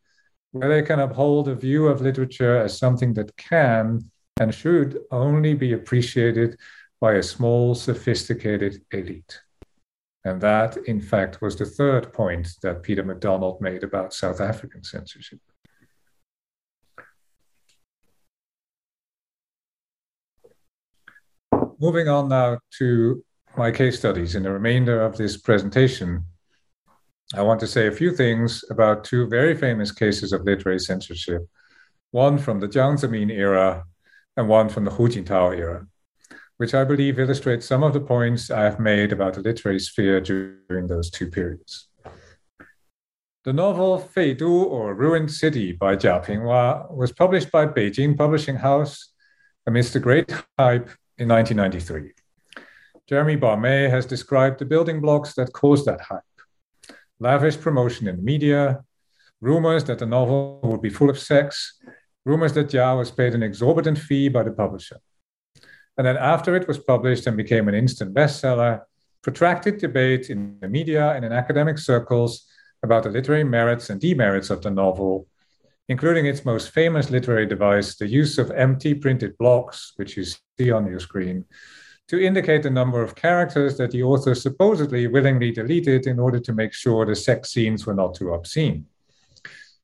[0.53, 4.11] where they can uphold a view of literature as something that can
[4.41, 6.57] and should only be appreciated
[7.01, 9.41] by a small, sophisticated elite.
[10.25, 14.83] And that, in fact, was the third point that Peter McDonald made about South African
[14.83, 15.39] censorship.
[21.79, 23.23] Moving on now to
[23.57, 26.25] my case studies in the remainder of this presentation,
[27.35, 31.43] I want to say a few things about two very famous cases of literary censorship,
[32.11, 33.85] one from the Jiang Zemin era
[34.37, 35.87] and one from the Hu Jintao era
[36.59, 40.21] which I believe illustrates some of the points I have made about the literary sphere
[40.21, 41.89] during those two periods.
[43.45, 48.57] The novel Fei Du or Ruined City by Jia Pingwa was published by Beijing Publishing
[48.57, 49.13] House
[49.67, 52.13] amidst a great hype in 1993.
[53.09, 56.23] Jeremy Barmé has described the building blocks that caused that hype
[57.21, 58.85] lavish promotion in the media,
[59.41, 61.79] rumors that the novel would be full of sex,
[62.25, 64.99] rumors that Jia was paid an exorbitant fee by the publisher.
[65.99, 68.83] And then after it was published and became an instant bestseller,
[69.23, 72.47] protracted debate in the media and in academic circles
[72.83, 75.27] about the literary merits and demerits of the novel,
[75.89, 80.71] including its most famous literary device, the use of empty printed blocks, which you see
[80.71, 81.45] on your screen,
[82.09, 86.53] to indicate the number of characters that the author supposedly willingly deleted in order to
[86.53, 88.87] make sure the sex scenes were not too obscene.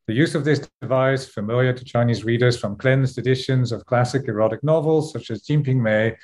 [0.08, 4.64] The use of this device, familiar to Chinese readers from cleansed editions of classic erotic
[4.64, 6.16] novels such as Jinping Mei,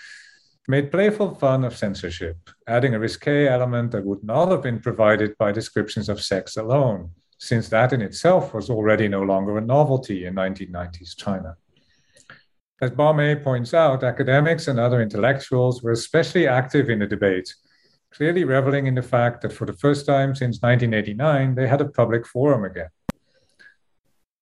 [0.67, 5.39] made playful fun of censorship, adding a risque element that would not have been provided
[5.39, 10.27] by descriptions of sex alone, since that in itself was already no longer a novelty
[10.27, 11.57] in 1990s China.
[12.81, 17.55] As Barmé points out, academics and other intellectuals were especially active in the debate,
[18.11, 21.89] clearly reveling in the fact that for the first time since 1989, they had a
[21.89, 22.89] public forum again.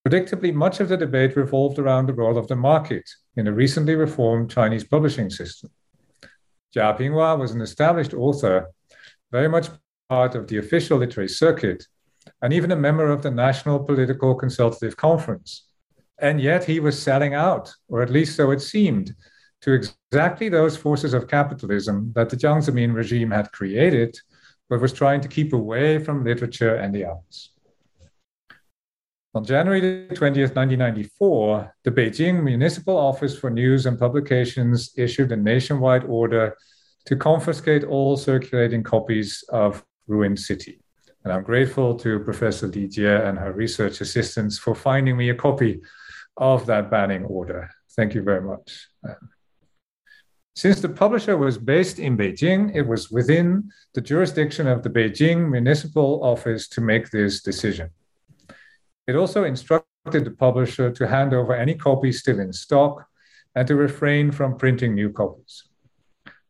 [0.06, 3.96] Predictably, much of the debate revolved around the role of the market in a recently
[3.96, 5.68] reformed Chinese publishing system.
[6.72, 8.70] Jia Pingwa was an established author,
[9.32, 9.66] very much
[10.08, 11.88] part of the official literary circuit,
[12.40, 15.66] and even a member of the National Political Consultative Conference.
[16.20, 19.12] And yet he was selling out, or at least so it seemed,
[19.62, 24.16] to exactly those forces of capitalism that the Jiang Zemin regime had created,
[24.70, 27.55] but was trying to keep away from literature and the arts.
[29.36, 36.04] On January 20th, 1994, the Beijing Municipal Office for News and Publications issued a nationwide
[36.04, 36.56] order
[37.04, 40.80] to confiscate all circulating copies of Ruined City.
[41.22, 45.34] And I'm grateful to Professor Li Jie and her research assistants for finding me a
[45.34, 45.82] copy
[46.38, 47.68] of that banning order.
[47.94, 48.88] Thank you very much.
[50.54, 55.50] Since the publisher was based in Beijing, it was within the jurisdiction of the Beijing
[55.50, 57.90] Municipal Office to make this decision.
[59.06, 63.06] It also instructed the publisher to hand over any copies still in stock
[63.54, 65.64] and to refrain from printing new copies.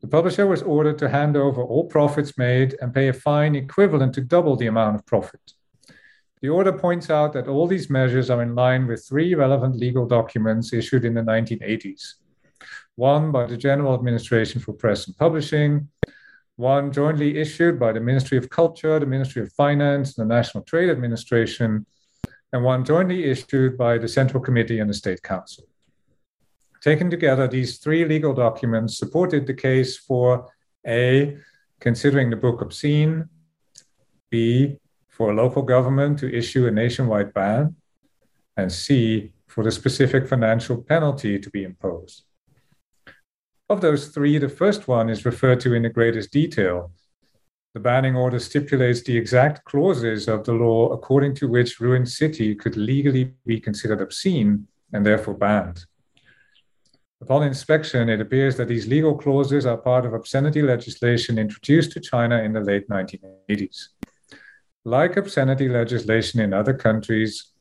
[0.01, 4.15] the publisher was ordered to hand over all profits made and pay a fine equivalent
[4.15, 5.53] to double the amount of profit.
[6.43, 10.07] The order points out that all these measures are in line with three relevant legal
[10.07, 12.15] documents issued in the 1980s
[12.97, 15.89] one by the General Administration for Press and Publishing,
[16.57, 20.65] one jointly issued by the Ministry of Culture, the Ministry of Finance, and the National
[20.65, 21.85] Trade Administration,
[22.57, 25.65] and one jointly issued by the Central Committee and the State Council.
[26.81, 30.51] Taken together, these three legal documents supported the case for
[30.87, 31.37] A,
[31.81, 33.29] considering the book obscene,
[34.31, 34.79] B,
[35.09, 37.77] for a local government to issue a nationwide ban,
[38.57, 42.25] and C, for the specific financial penalty to be imposed.
[43.69, 46.93] Of those three, the first one is referred to in the greatest detail.
[47.77, 52.55] The banning order stipulates the exact clauses of the law according to which Ruined City
[52.55, 55.85] could legally be considered obscene and therefore banned.
[57.20, 62.01] Upon inspection, it appears that these legal clauses are part of obscenity legislation introduced to
[62.01, 63.89] China in the late 1980s.
[64.87, 67.53] Like obscenity legislation in other countries,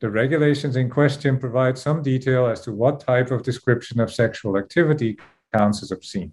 [0.00, 4.58] the regulations in question provide some detail as to what type of description of sexual
[4.58, 5.18] activity
[5.50, 6.32] counts as obscene.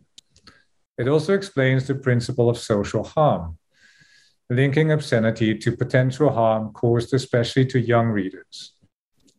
[1.00, 3.58] It also explains the principle of social harm,
[4.50, 8.74] linking obscenity to potential harm caused especially to young readers.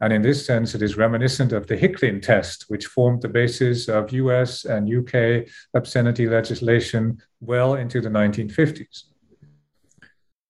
[0.00, 3.88] And in this sense, it is reminiscent of the Hicklin test, which formed the basis
[3.88, 9.02] of US and UK obscenity legislation well into the 1950s.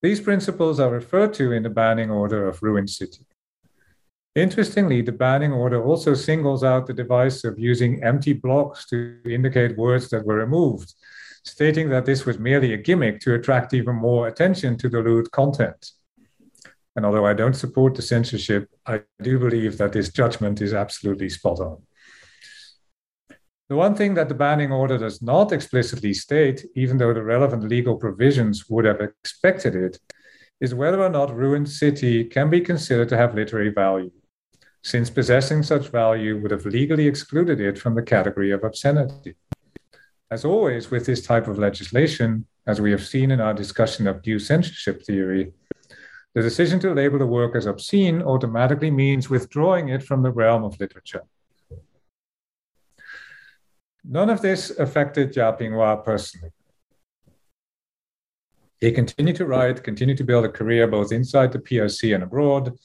[0.02, 3.26] These principles are referred to in the banning order of Ruined City.
[4.36, 9.76] Interestingly, the banning order also singles out the device of using empty blocks to indicate
[9.76, 10.94] words that were removed,
[11.44, 15.30] stating that this was merely a gimmick to attract even more attention to the lewd
[15.30, 15.90] content.
[16.96, 21.28] And although I don't support the censorship, I do believe that this judgment is absolutely
[21.28, 21.82] spot on.
[23.68, 27.62] The one thing that the banning order does not explicitly state, even though the relevant
[27.62, 29.98] legal provisions would have expected it,
[30.60, 34.10] is whether or not Ruined City can be considered to have literary value,
[34.82, 39.36] since possessing such value would have legally excluded it from the category of obscenity.
[40.30, 44.22] As always with this type of legislation, as we have seen in our discussion of
[44.22, 45.52] due censorship theory,
[46.34, 50.62] the decision to label a work as obscene automatically means withdrawing it from the realm
[50.62, 51.22] of literature.
[54.04, 56.52] None of this affected Jia Pingwa personally.
[58.80, 62.78] He continued to write, continued to build a career both inside the PRC and abroad,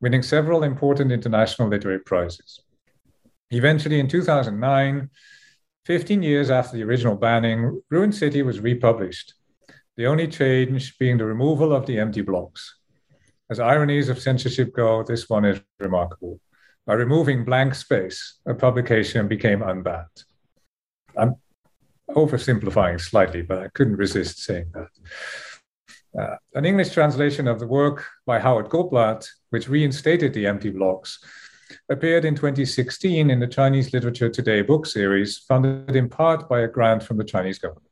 [0.00, 2.60] winning several important international literary prizes.
[3.50, 5.10] Eventually, in 2009,
[5.86, 9.34] 15 years after the original banning, Ruined City was republished,
[9.96, 12.76] the only change being the removal of the empty blocks.
[13.50, 16.40] As ironies of censorship go, this one is remarkable.
[16.86, 20.24] By removing blank space, a publication became unbanned.
[21.16, 21.36] I'm
[22.10, 24.88] oversimplifying slightly, but I couldn't resist saying that.
[26.18, 31.18] Uh, an English translation of the work by Howard Goldblatt, which reinstated the empty blocks,
[31.88, 36.68] appeared in 2016 in the Chinese Literature Today book series, funded in part by a
[36.68, 37.86] grant from the Chinese government.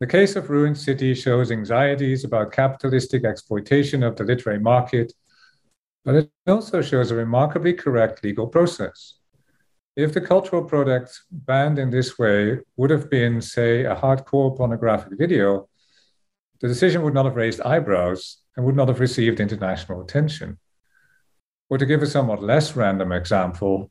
[0.00, 5.12] The case of Ruined City shows anxieties about capitalistic exploitation of the literary market,
[6.04, 9.14] but it also shows a remarkably correct legal process.
[9.96, 15.18] If the cultural product banned in this way would have been, say, a hardcore pornographic
[15.18, 15.68] video,
[16.60, 20.58] the decision would not have raised eyebrows and would not have received international attention.
[21.70, 23.90] Or to give a somewhat less random example,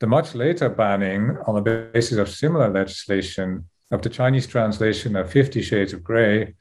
[0.00, 5.30] the much later banning on the basis of similar legislation of the Chinese translation of
[5.30, 6.54] Fifty Shades of Grey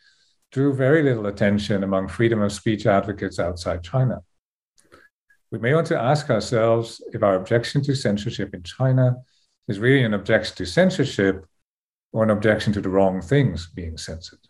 [0.52, 4.22] drew very little attention among freedom of speech advocates outside China.
[5.52, 9.18] We may want to ask ourselves if our objection to censorship in China
[9.68, 11.46] is really an objection to censorship
[12.12, 14.47] or an objection to the wrong things being censored.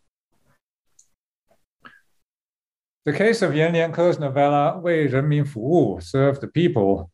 [3.07, 7.09] The case of Yan Lianke's novella Wei Renmin Fu Wu, Serve the People,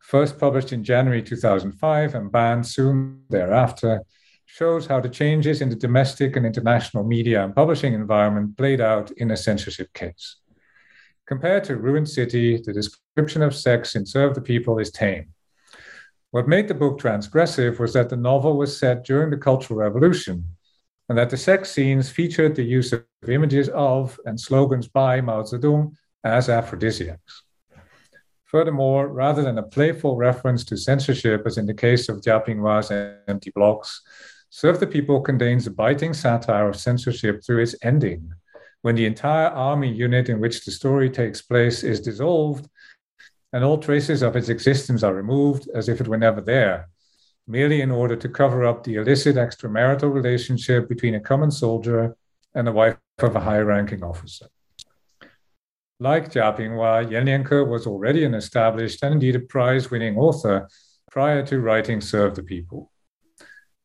[0.00, 4.02] first published in January 2005 and banned soon thereafter,
[4.44, 9.12] shows how the changes in the domestic and international media and publishing environment played out
[9.18, 10.34] in a censorship case.
[11.28, 15.28] Compared to Ruined City, the description of sex in Serve the People is tame.
[16.32, 20.55] What made the book transgressive was that the novel was set during the Cultural Revolution
[21.08, 25.42] and that the sex scenes featured the use of images of and slogans by Mao
[25.42, 25.92] Zedong
[26.24, 27.42] as aphrodisiacs.
[28.44, 32.90] Furthermore, rather than a playful reference to censorship, as in the case of Jia Pingwa's
[33.28, 34.02] Empty Blocks,
[34.50, 38.32] Serve the People contains a biting satire of censorship through its ending,
[38.82, 42.68] when the entire army unit in which the story takes place is dissolved
[43.52, 46.88] and all traces of its existence are removed as if it were never there,
[47.46, 52.16] merely in order to cover up the illicit extramarital relationship between a common soldier
[52.54, 54.46] and the wife of a high ranking officer.
[55.98, 60.68] Like Jia Pingwa, Yan Lianke was already an established and indeed a prize winning author
[61.10, 62.90] prior to writing Serve the People.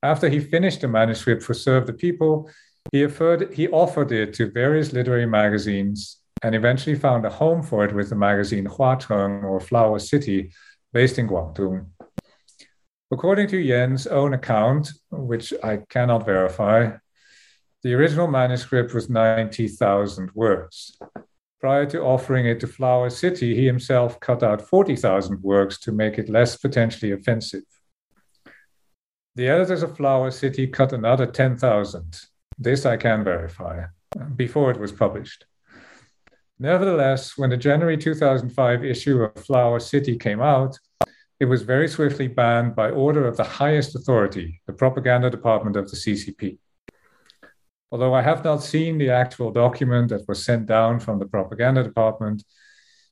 [0.03, 2.49] After he finished the manuscript for Serve the People,
[2.91, 7.85] he offered, he offered it to various literary magazines and eventually found a home for
[7.85, 10.51] it with the magazine Huacheng or Flower City,
[10.91, 11.85] based in Guangdong.
[13.11, 16.91] According to Yan's own account, which I cannot verify,
[17.83, 20.97] the original manuscript was 90,000 words.
[21.59, 26.17] Prior to offering it to Flower City, he himself cut out 40,000 words to make
[26.17, 27.63] it less potentially offensive.
[29.35, 32.19] The editors of Flower City cut another 10,000.
[32.57, 33.85] This I can verify
[34.37, 35.45] before it was published.
[36.59, 40.77] Nevertheless, when the January 2005 issue of Flower City came out,
[41.41, 45.89] it was very swiftly banned by order of the highest authority, the propaganda department of
[45.89, 46.59] the CCP.
[47.91, 51.81] Although I have not seen the actual document that was sent down from the propaganda
[51.83, 52.43] department,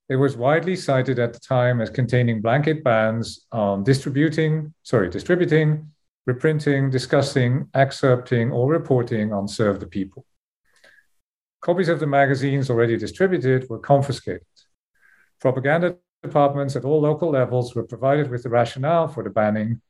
[0.10, 5.92] it was widely cited at the time as containing blanket bans on distributing, sorry, distributing,
[6.28, 10.24] reprinting, discussing, excerpting, or reporting on Serve the People.
[11.62, 14.46] Copies of the magazines already distributed were confiscated.
[15.42, 19.82] Propaganda departments at all local levels were provided with the rationale for the banning,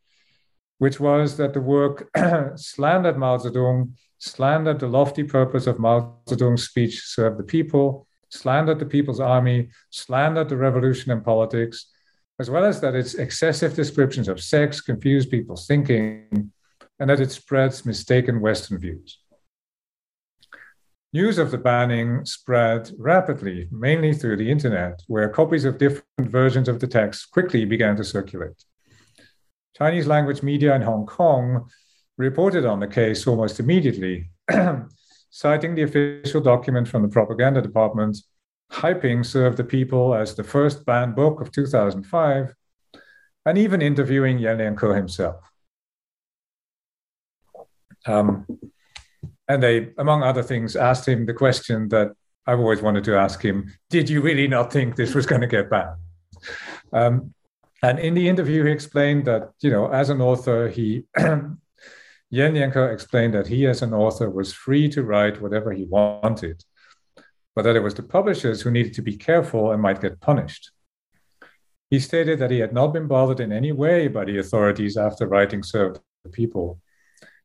[0.78, 2.10] which was that the work
[2.56, 8.80] slandered Mao Zedong, slandered the lofty purpose of Mao Zedong's speech, serve the people, slandered
[8.80, 11.88] the People's Army, slandered the revolution and politics,
[12.40, 16.52] as well as that its excessive descriptions of sex confuse people's thinking
[17.00, 19.20] and that it spreads mistaken Western views.
[21.12, 26.70] News of the banning spread rapidly, mainly through the internet, where copies of different versions
[26.70, 28.64] of the text quickly began to circulate.
[29.76, 31.68] Chinese language media in Hong Kong
[32.18, 34.30] reported on the case almost immediately,
[35.32, 38.18] citing the official document from the propaganda department,
[38.72, 42.54] hyping Serve the People as the first banned book of 2005,
[43.48, 45.44] and even interviewing Yan Lianke himself.
[48.06, 48.46] Um,
[49.50, 52.12] and they, among other things, asked him the question that
[52.46, 55.48] I've always wanted to ask him Did you really not think this was going to
[55.48, 55.98] get banned?
[56.94, 57.34] Um,
[57.82, 61.58] and in the interview, he explained that, you know, as an author, he, Yan
[62.32, 66.64] Lianke explained that he, as an author, was free to write whatever he wanted,
[67.56, 70.72] but that it was the publishers who needed to be careful and might get punished.
[71.90, 75.26] He stated that he had not been bothered in any way by the authorities after
[75.26, 76.80] writing Serve the People,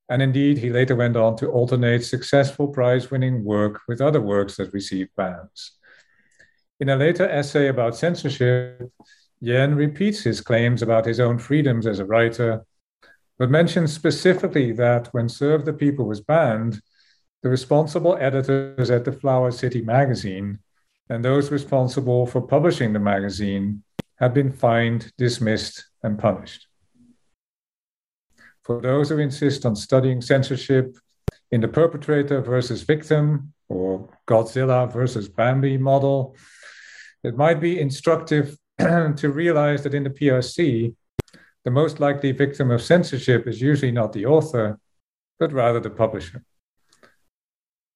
[0.08, 4.56] and indeed, he later went on to alternate successful prize winning work with other works
[4.56, 5.72] that received bans.
[6.80, 8.90] In a later essay about censorship,
[9.40, 12.64] Yan repeats his claims about his own freedoms as a writer,
[13.38, 16.80] but mentions specifically that when Serve the People was banned,
[17.42, 20.58] the responsible editors at the Flower City magazine
[21.08, 23.82] and those responsible for publishing the magazine
[24.16, 26.66] had been fined, dismissed, and punished.
[28.64, 30.96] For those who insist on studying censorship
[31.50, 36.34] in the perpetrator versus victim or Godzilla versus Bambi model,
[37.22, 40.94] it might be instructive to realize that in the PRC,
[41.64, 44.78] the most likely victim of censorship is usually not the author,
[45.38, 46.42] but rather the publisher.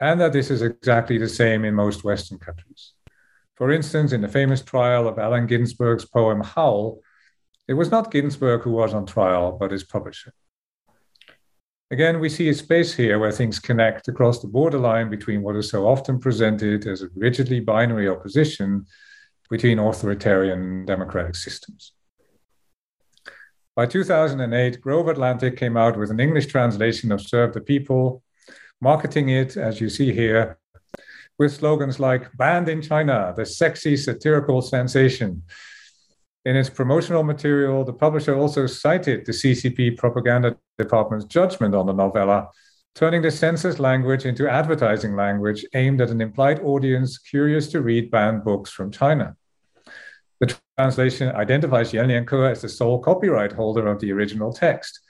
[0.00, 2.92] And that this is exactly the same in most Western countries.
[3.56, 7.00] For instance, in the famous trial of Allen Ginsberg's poem Howl,
[7.66, 10.32] it was not Ginsberg who was on trial, but his publisher.
[11.90, 15.70] Again, we see a space here where things connect across the borderline between what is
[15.70, 18.84] so often presented as a rigidly binary opposition
[19.48, 21.92] between authoritarian and democratic systems.
[23.74, 28.22] By 2008, Grove Atlantic came out with an English translation of Serve the People,
[28.82, 30.58] marketing it, as you see here,
[31.38, 35.42] with slogans like Banned in China, the sexy satirical sensation,
[36.48, 41.92] in its promotional material, the publisher also cited the CCP propaganda department's judgment on the
[41.92, 42.48] novella,
[42.94, 48.10] turning the census language into advertising language aimed at an implied audience curious to read
[48.10, 49.36] banned books from China.
[50.40, 55.00] The translation identifies Yan Lianke as the sole copyright holder of the original text,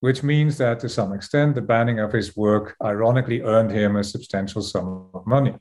[0.00, 4.04] which means that to some extent the banning of his work ironically earned him a
[4.04, 5.54] substantial sum of money.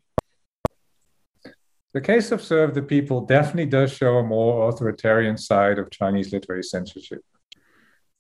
[1.93, 6.33] The case of Serve the People definitely does show a more authoritarian side of Chinese
[6.33, 7.21] literary censorship.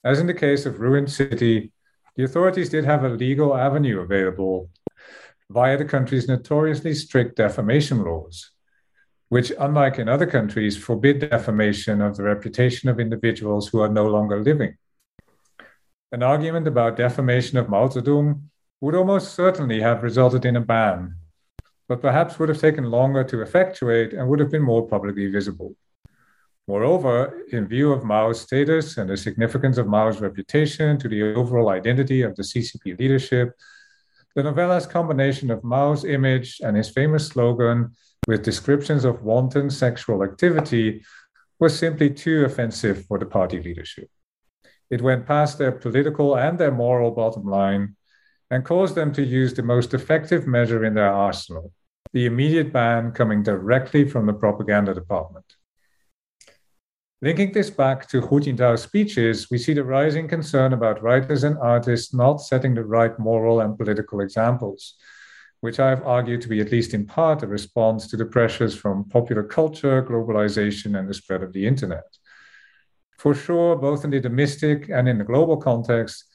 [0.03, 1.71] As in the case of Ruined City,
[2.15, 4.69] the authorities did have a legal avenue available
[5.49, 8.51] via the country's notoriously strict defamation laws,
[9.29, 14.05] which, unlike in other countries, forbid defamation of the reputation of individuals who are no
[14.05, 14.77] longer living.
[16.11, 18.39] An argument about defamation of Mao Zedong
[18.81, 21.15] would almost certainly have resulted in a ban,
[21.87, 25.75] but perhaps would have taken longer to effectuate and would have been more publicly visible.
[26.67, 31.69] Moreover, in view of Mao's status and the significance of Mao's reputation to the overall
[31.69, 33.53] identity of the CCP leadership,
[34.35, 37.91] the novella's combination of Mao's image and his famous slogan
[38.27, 41.03] with descriptions of wanton sexual activity
[41.59, 44.09] was simply too offensive for the party leadership.
[44.89, 47.95] It went past their political and their moral bottom line
[48.53, 51.73] and caused them to use the most effective measure in their arsenal
[52.13, 55.55] the immediate ban coming directly from the propaganda department.
[57.23, 61.57] Linking this back to Hu Jintao's speeches, we see the rising concern about writers and
[61.57, 64.93] artists not setting the right moral and political examples,
[65.61, 68.75] which I have argued to be at least in part a response to the pressures
[68.75, 72.05] from popular culture, globalization, and the spread of the internet.
[73.17, 76.25] For sure, both in the domestic and in the global context,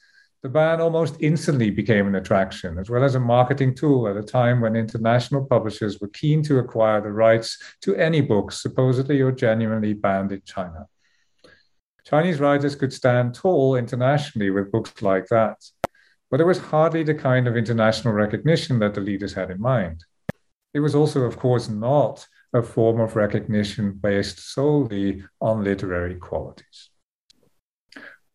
[0.41, 4.23] the ban almost instantly became an attraction, as well as a marketing tool at a
[4.23, 9.33] time when international publishers were keen to acquire the rights to any books supposedly or
[9.33, 10.87] genuinely banned in China.
[12.05, 15.57] Chinese writers could stand tall internationally with books like that,
[16.31, 20.05] but it was hardly the kind of international recognition that the leaders had in mind.
[20.73, 26.88] It was also, of course, not a form of recognition based solely on literary qualities.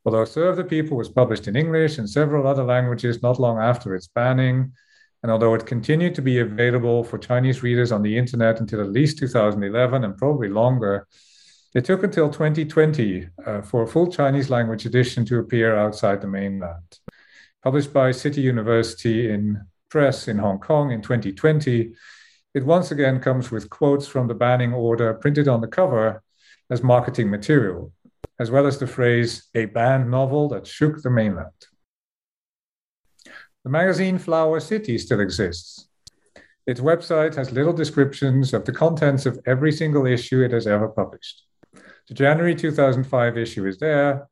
[0.04, 3.94] Although Serve the People was published in English and several other languages not long after
[3.94, 4.72] its banning,
[5.22, 8.92] and although it continued to be available for Chinese readers on the internet until at
[8.92, 11.06] least 2011 and probably longer,
[11.74, 16.26] it took until 2020 uh, for a full Chinese language edition to appear outside the
[16.26, 16.98] mainland.
[17.62, 21.94] Published by City University in Press in Hong Kong in 2020,
[22.52, 26.22] it once again comes with quotes from the banning order printed on the cover
[26.68, 27.93] as marketing material,
[28.38, 31.50] as well as the phrase, a banned novel that shook the mainland.
[33.64, 35.88] The magazine Flower City still exists.
[36.66, 40.88] Its website has little descriptions of the contents of every single issue it has ever
[40.88, 41.44] published.
[42.08, 44.28] The January 2005 issue is there,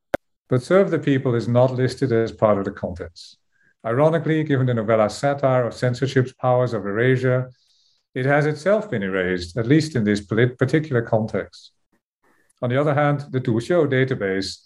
[0.48, 3.38] but Serve the People is not listed as part of the contents.
[3.84, 7.50] Ironically, given the novella's satire of censorship's powers of erasure,
[8.14, 11.72] it has itself been erased, at least in this particular context.
[12.62, 14.60] On the other hand, the Duxiu database,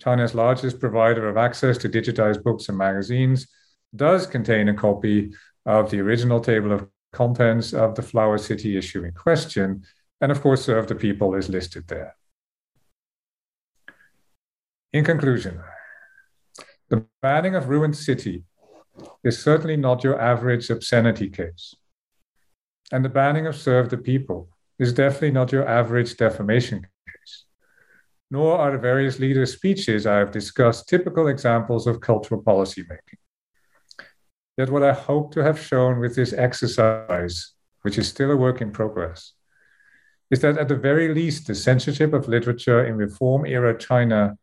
[0.00, 3.48] China's largest provider of access to digitized books and magazines,
[3.94, 5.32] does contain a copy
[5.66, 9.82] of the original table of contents of the Flower City issue in question,
[10.20, 12.14] and of course, Serve the People is listed there.
[14.92, 15.60] In conclusion,
[16.88, 18.44] the banning of Ruined City
[19.22, 21.74] is certainly not your average obscenity case.
[22.92, 24.48] And the banning of serve the people
[24.78, 26.86] is definitely not your average defamation.
[28.30, 33.18] Nor are the various leaders' speeches I have discussed typical examples of cultural policymaking.
[34.56, 38.60] Yet, what I hope to have shown with this exercise, which is still a work
[38.60, 39.32] in progress,
[40.30, 44.36] is that at the very least, the censorship of literature in reform era China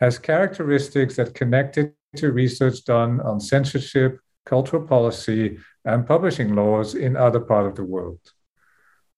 [0.00, 6.94] has characteristics that connect it to research done on censorship, cultural policy, and publishing laws
[6.94, 8.20] in other parts of the world.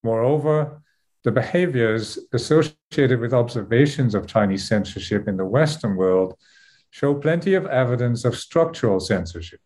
[0.03, 0.83] Moreover,
[1.27, 6.37] the behaviors associated with observations of Chinese censorship in the Western world
[6.91, 9.59] show plenty of evidence of structural censorship,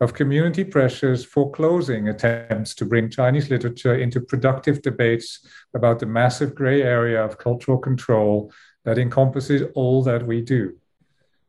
[0.00, 6.54] of community pressures foreclosing attempts to bring Chinese literature into productive debates about the massive
[6.54, 8.52] gray area of cultural control
[8.84, 10.76] that encompasses all that we do,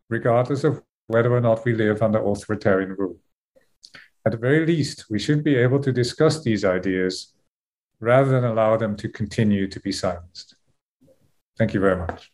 [0.09, 3.17] regardless of whether or not we live under authoritarian rule.
[4.25, 7.35] At the very least, we should be able to discuss these ideas
[7.99, 10.55] rather than allow them to continue to be silenced.
[11.57, 12.31] Thank you very much.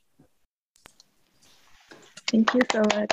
[2.28, 3.11] Thank you so much.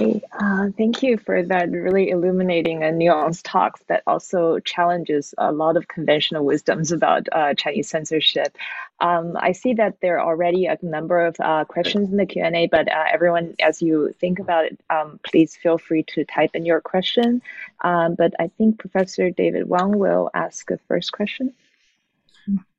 [0.00, 5.76] Uh, thank you for that really illuminating and nuanced talks that also challenges a lot
[5.76, 8.56] of conventional wisdoms about uh, Chinese censorship.
[9.00, 12.66] Um, I see that there are already a number of uh, questions in the Q&A,
[12.66, 16.64] but uh, everyone, as you think about it, um, please feel free to type in
[16.64, 17.42] your question.
[17.82, 21.52] Um, but I think Professor David Wang will ask the first question.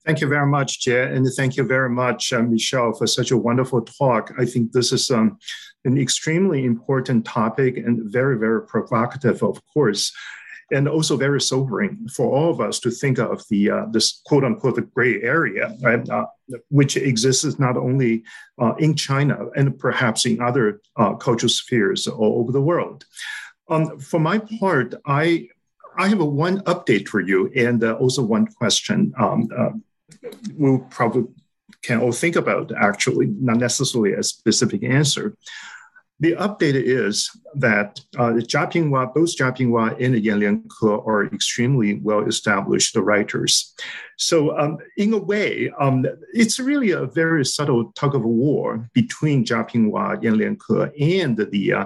[0.05, 3.37] Thank you very much, Jie, and thank you very much, uh, Michel, for such a
[3.37, 4.31] wonderful talk.
[4.37, 5.39] I think this is um,
[5.83, 10.13] an extremely important topic and very, very provocative, of course,
[10.71, 14.43] and also very sobering for all of us to think of the uh, this quote
[14.43, 16.27] unquote gray area, right, uh,
[16.69, 18.23] which exists not only
[18.61, 23.05] uh, in China and perhaps in other uh, cultural spheres all over the world.
[23.69, 25.47] Um, for my part, I
[25.97, 29.11] I have a one update for you and uh, also one question.
[29.17, 29.49] Um,
[30.53, 31.25] we'll probably
[31.81, 35.35] can all think about, actually, not necessarily a specific answer.
[36.19, 42.25] The update is that uh, Jia Pingwa, both Jia and Yan Lianke are extremely well
[42.25, 43.73] established writers.
[44.17, 49.43] So, um, in a way, um, it's really a very subtle tug of war between
[49.43, 50.57] Jia Pingwa, Yan
[51.21, 51.85] and the uh,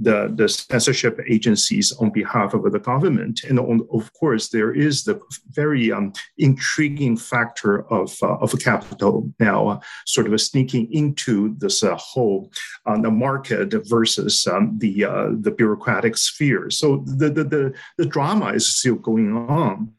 [0.00, 3.44] the, the censorship agencies on behalf of the government.
[3.44, 5.20] And on, of course, there is the
[5.50, 11.82] very um, intriguing factor of, uh, of capital now uh, sort of sneaking into this
[11.82, 12.50] uh, whole
[12.86, 16.70] uh, the market versus um, the, uh, the bureaucratic sphere.
[16.70, 19.92] So the, the, the, the drama is still going on.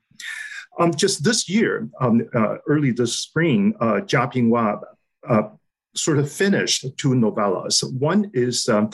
[0.80, 4.82] Um, just this year, um, uh, early this spring, uh, Jia Pingwa
[5.28, 5.50] uh,
[5.96, 7.84] sort of finished two novellas.
[7.94, 8.90] One is um,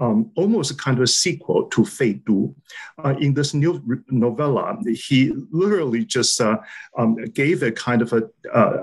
[0.00, 2.54] um, almost a kind of a sequel to Fei Du.
[3.02, 6.58] Uh, in this new novella, he literally just uh,
[6.98, 8.22] um, gave a kind of a
[8.52, 8.78] uh,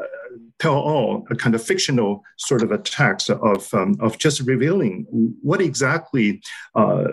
[0.59, 5.05] tell all, a kind of fictional sort of a text of, um, of just revealing
[5.41, 6.41] what exactly
[6.75, 7.05] uh,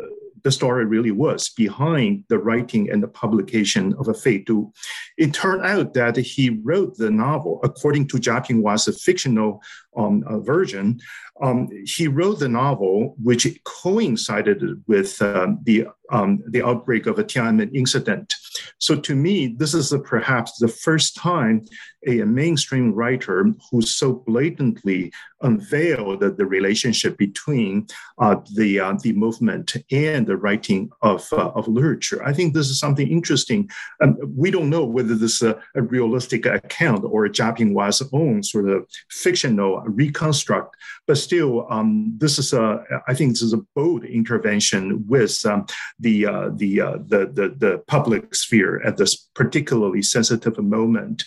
[0.45, 4.72] the story really was behind the writing and the publication of a Fei Du.
[5.16, 9.62] It turned out that he wrote the novel, according to Jia Pingwa's fictional
[9.97, 11.01] um, uh, version,
[11.42, 17.24] um, he wrote the novel, which coincided with um, the um, the outbreak of a
[17.24, 18.34] Tiananmen incident.
[18.78, 21.64] So to me, this is a, perhaps the first time
[22.07, 25.12] a, a, mainstream writer who so blatantly
[25.45, 27.86] unveiled the, the relationship between
[28.18, 32.24] uh, the uh, the movement and the writing of uh, of literature.
[32.24, 33.70] I think this is something interesting.
[34.03, 38.42] Um, we don't know whether this is a, a realistic account or Jia Pingwa's own
[38.42, 40.74] sort of fictional reconstruct,
[41.07, 45.66] but still, um, this is a I think this is a bold intervention with um,
[45.99, 51.24] the, uh, the, uh, the the the public sphere at this particularly sensitive moment.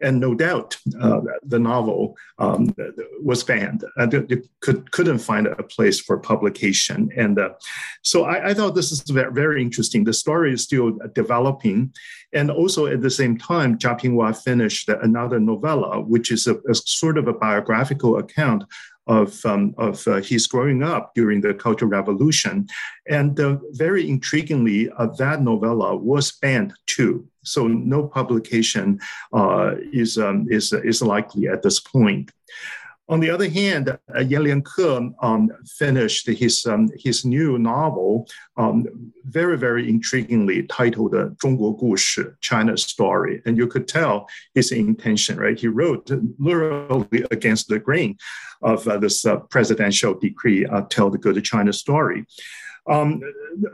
[0.00, 2.74] And no doubt, uh, the novel um,
[3.22, 3.84] was banned.
[3.96, 7.10] it could, couldn't find a place for publication.
[7.16, 7.50] And uh,
[8.02, 10.04] so I, I, thought this is very, very interesting.
[10.04, 11.92] The story is still developing.
[12.32, 16.74] And also at the same time, Jia Pingwa finished another novella, which is a, a
[16.74, 18.64] sort of a biographical account
[19.08, 22.68] of, um, of uh, his growing up during the Cultural Revolution.
[23.08, 28.99] And uh, very intriguingly, uh, that novella was banned too So no publication
[29.33, 32.31] uh, is, um, is, is likely at this point.
[33.09, 38.87] On the other hand, uh, Yan Lianke um, finished his, um, his new novel, um,
[39.25, 43.41] very, very intriguingly titled uh, 中国故事, China Story.
[43.45, 45.59] And you could tell his intention, right?
[45.59, 46.09] He wrote
[46.39, 48.15] literally against the grain
[48.61, 52.25] of uh, this uh, presidential decree, uh, Tell the Good China Story.
[52.88, 53.20] Um,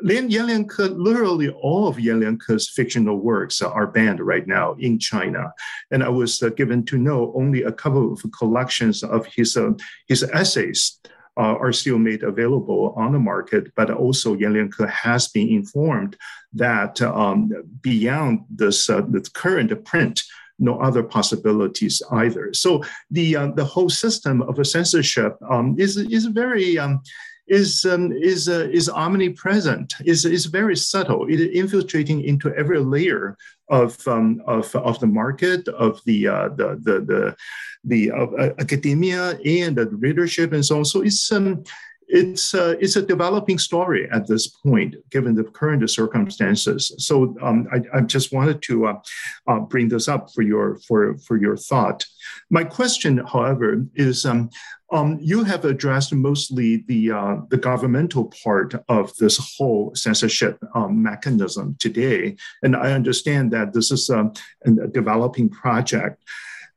[0.05, 5.53] Lianke, literally all of Yan Lianke's fictional works are banned right now in China.
[5.91, 9.73] And I was uh, given to know only a couple of collections of his, uh,
[10.09, 10.99] his essays
[11.37, 16.17] uh, are still made available on the market, but also Yan Lianke has been informed
[16.53, 17.51] that um,
[17.81, 20.23] beyond this, uh, this current print,
[20.59, 22.55] no other possibilities either.
[22.55, 27.03] So the uh, the whole system of censorship um, is is very um,
[27.47, 29.95] is um, is uh, is omnipresent.
[30.05, 31.27] is is very subtle.
[31.29, 33.37] It is infiltrating into every layer
[33.69, 37.37] of um, of of the market, of the uh, the the the,
[37.85, 40.85] the uh, academia and the readership and so on.
[40.85, 41.65] So it's um,
[42.09, 46.93] it's uh, it's a developing story at this point, given the current circumstances.
[46.99, 49.01] So um, I, I, just wanted to uh,
[49.47, 52.05] uh, bring this up for your for for your thought.
[52.51, 54.51] My question, however, is um,
[54.93, 61.03] um, you have addressed mostly the uh, the governmental part of this whole censorship um,
[61.03, 64.33] mechanism today, and I understand that this is um,
[64.65, 66.23] a developing project.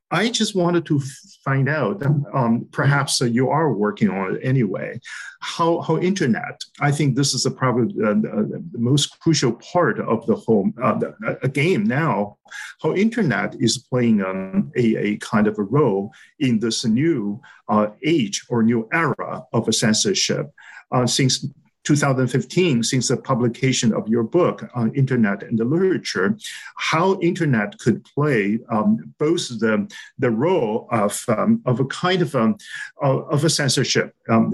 [0.10, 1.02] I just wanted to
[1.44, 2.02] find out,
[2.34, 5.02] um, perhaps uh, you are working on it anyway,
[5.42, 10.36] how, how internet, I think this is probably uh, the most crucial part of the
[10.36, 11.00] whole uh,
[11.44, 12.38] a game now,
[12.82, 17.88] how internet is playing um, a, a kind of a role in this new uh,
[18.06, 20.52] age or new era of censorship.
[20.90, 21.46] Uh, since
[21.88, 26.38] 2015, since the publication of your book on internet and the literature,
[26.76, 32.36] how internet could play um, both the, the role of, um, of a kind of,
[32.36, 32.58] um,
[33.02, 34.52] of a censorship um,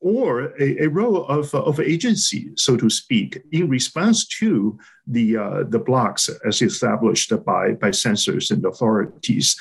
[0.00, 5.62] or a, a, role of, of agency, so to speak, in response to the, uh,
[5.68, 9.56] the blocks as established by, by censors and authorities.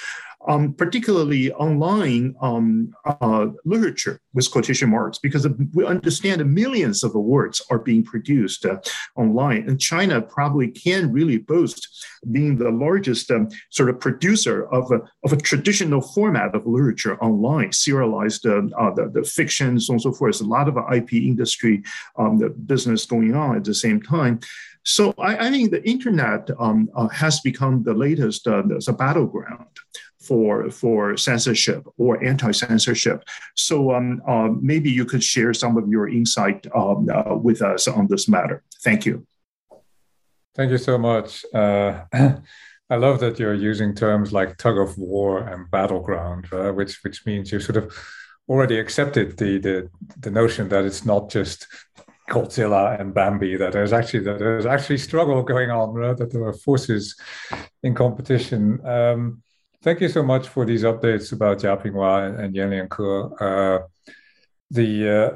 [0.48, 7.14] Um, particularly online um, uh, literature with quotation marks, because we understand that millions of
[7.14, 8.78] words are being produced uh,
[9.16, 9.68] online.
[9.68, 11.88] And China probably can really boast
[12.32, 17.18] being the largest um, sort of producer of a, of a traditional format of literature
[17.24, 20.34] online, serialized uh, uh the, the fiction, so on and so forth.
[20.34, 21.84] There's a lot of IP industry
[22.18, 24.40] um, the business going on at the same time.
[24.84, 28.94] So I, I think the internet um, uh, has become the latest uh, the, the
[28.94, 29.68] battleground
[30.26, 33.24] for for censorship or anti-censorship.
[33.56, 37.88] So um, uh, maybe you could share some of your insight um, uh, with us
[37.88, 38.64] on this matter.
[38.84, 39.26] Thank you.
[40.56, 41.46] Thank you so much.
[41.54, 42.06] Uh,
[42.90, 47.26] I love that you're using terms like tug of war and battleground, uh, which which
[47.26, 47.94] means you sort of
[48.48, 51.68] already accepted the, the the notion that it's not just
[52.30, 56.18] Godzilla and Bambi that there's actually that there's actually struggle going on, right?
[56.18, 57.16] that there are forces
[57.84, 58.86] in competition.
[58.86, 59.44] Um,
[59.86, 63.08] thank you so much for these updates about Jia Pingwa and Yan Lianke.
[63.40, 63.86] Uh,
[64.72, 65.30] the uh,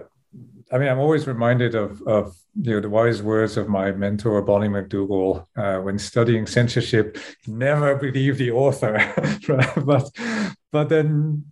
[0.72, 4.42] I mean, I'm always reminded of of you know the wise words of my mentor
[4.42, 7.18] Bonnie McDougall uh, when studying censorship.
[7.48, 8.94] Never believe the author,
[9.92, 10.10] but
[10.72, 11.46] but then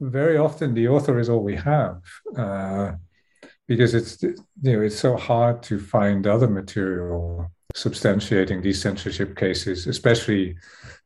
[0.00, 2.00] very often the author is all we have.
[2.36, 2.92] Uh,
[3.66, 9.86] because it's you know it's so hard to find other material substantiating these censorship cases,
[9.88, 10.56] especially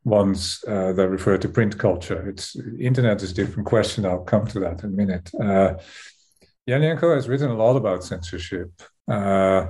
[0.09, 2.29] ones uh, that refer to print culture.
[2.29, 4.05] It's internet is a different question.
[4.05, 5.31] I'll come to that in a minute.
[5.35, 5.75] Uh,
[6.67, 8.71] Yan Lianke has written a lot about censorship,
[9.11, 9.69] uh,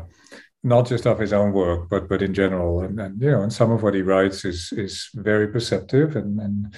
[0.64, 2.80] not just of his own work, but but in general.
[2.80, 6.41] And, and you know, and some of what he writes is is very perceptive, and
[6.41, 6.74] and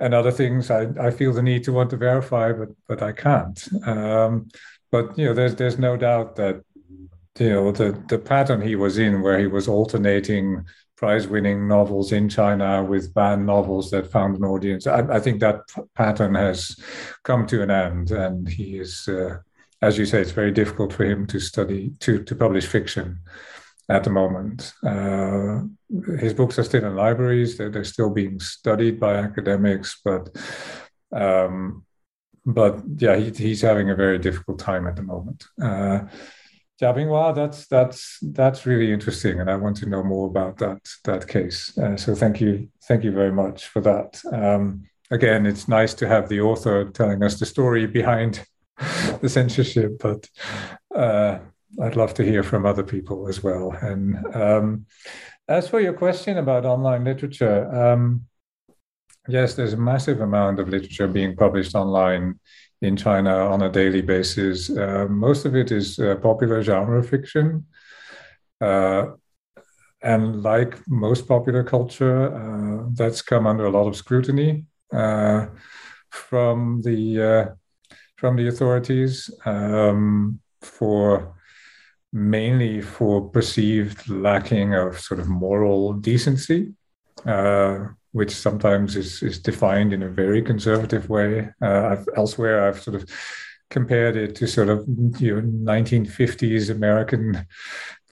[0.00, 3.12] and other things I, I feel the need to want to verify, but but I
[3.12, 3.68] can't.
[3.86, 4.48] Um,
[4.90, 6.62] but you know, there's there's no doubt that
[7.38, 10.64] you know the the pattern he was in, where he was alternating
[10.96, 14.86] prize-winning novels in China with banned novels that found an audience.
[14.86, 16.76] I, I think that p- pattern has
[17.24, 19.38] come to an end, and he is, uh,
[19.82, 23.18] as you say, it's very difficult for him to study to to publish fiction
[23.88, 24.72] at the moment.
[24.82, 25.62] Uh,
[26.18, 30.28] his books are still in libraries; they're, they're still being studied by academics, but
[31.12, 31.84] um,
[32.46, 35.44] but yeah, he, he's having a very difficult time at the moment.
[35.60, 36.00] Uh,
[36.80, 40.80] Jia Pingwa, that's that's that's really interesting, and I want to know more about that
[41.04, 41.76] that case.
[41.78, 44.20] Uh, so thank you, thank you very much for that.
[44.32, 48.44] Um, again, it's nice to have the author telling us the story behind
[49.20, 50.28] the censorship, but
[50.94, 51.38] uh,
[51.80, 53.70] I'd love to hear from other people as well.
[53.80, 54.86] And um,
[55.46, 58.26] as for your question about online literature, um,
[59.26, 62.38] Yes, there's a massive amount of literature being published online
[62.84, 64.70] in China on a daily basis.
[64.70, 67.66] Uh, most of it is uh, popular genre fiction.
[68.60, 69.06] Uh,
[70.02, 75.46] and like most popular culture, uh, that's come under a lot of scrutiny uh,
[76.10, 81.34] from the uh, from the authorities um, for
[82.12, 86.72] mainly for perceived lacking of sort of moral decency.
[87.26, 91.48] Uh, which sometimes is, is defined in a very conservative way.
[91.60, 93.04] Uh, I've, elsewhere, I've sort of
[93.70, 94.86] compared it to sort of
[95.18, 97.44] you know 1950s American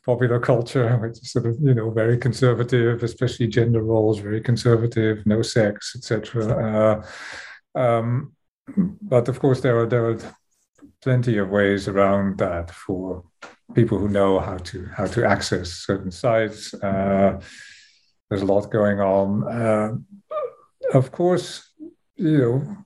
[0.05, 5.25] popular culture, which is sort of you know very conservative, especially gender roles, very conservative,
[5.25, 7.05] no sex, etc.
[7.77, 8.33] Uh, um,
[9.01, 10.19] but of course, there are there are
[11.01, 13.23] plenty of ways around that for
[13.73, 16.75] people who know how to how to access certain sites.
[16.75, 17.41] Uh,
[18.33, 19.45] there's a lot going on.
[19.47, 19.95] Uh,
[20.95, 21.71] of course,
[22.17, 22.77] you know,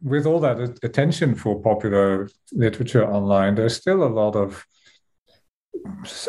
[0.00, 4.64] with all that attention for popular literature online, there's still a lot of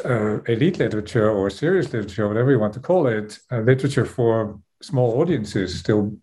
[0.03, 4.59] uh, elite literature or serious literature, whatever you want to call it, uh, literature for
[4.81, 6.17] small audiences still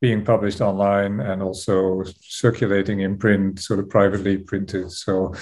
[0.00, 4.90] being published online and also circulating in print, sort of privately printed.
[4.90, 5.34] So,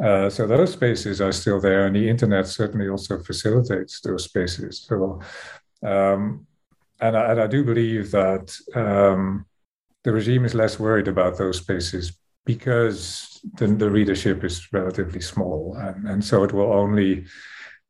[0.00, 4.86] uh, so those spaces are still there, and the internet certainly also facilitates those spaces.
[4.88, 5.20] So,
[5.82, 6.46] um,
[7.00, 9.46] and, I, and, I, do believe that um,
[10.04, 15.76] the regime is less worried about those spaces because the, the readership is relatively small.
[15.78, 17.26] And, and, so it will only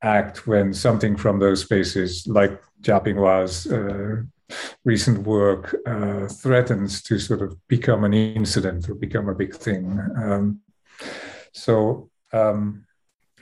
[0.02, 4.22] act when something from those spaces, like Jia Pingwa's uh,
[4.84, 9.98] recent work, uh, threatens to sort of become an incident or become a big thing.
[10.16, 10.60] Um,
[11.52, 12.84] so, um,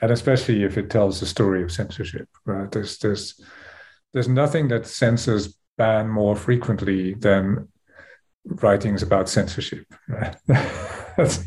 [0.01, 2.71] and especially if it tells the story of censorship, right?
[2.71, 3.41] There's, there's,
[4.13, 7.67] there's nothing that censors ban more frequently than
[8.45, 9.85] writings about censorship.
[11.17, 11.43] That's,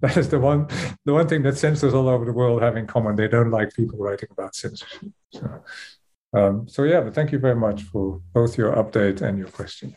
[0.00, 0.68] that is the one
[1.04, 3.16] the one thing that censors all over the world have in common.
[3.16, 5.10] They don't like people writing about censorship.
[5.32, 5.64] So,
[6.34, 9.94] um, so yeah, but thank you very much for both your update and your question.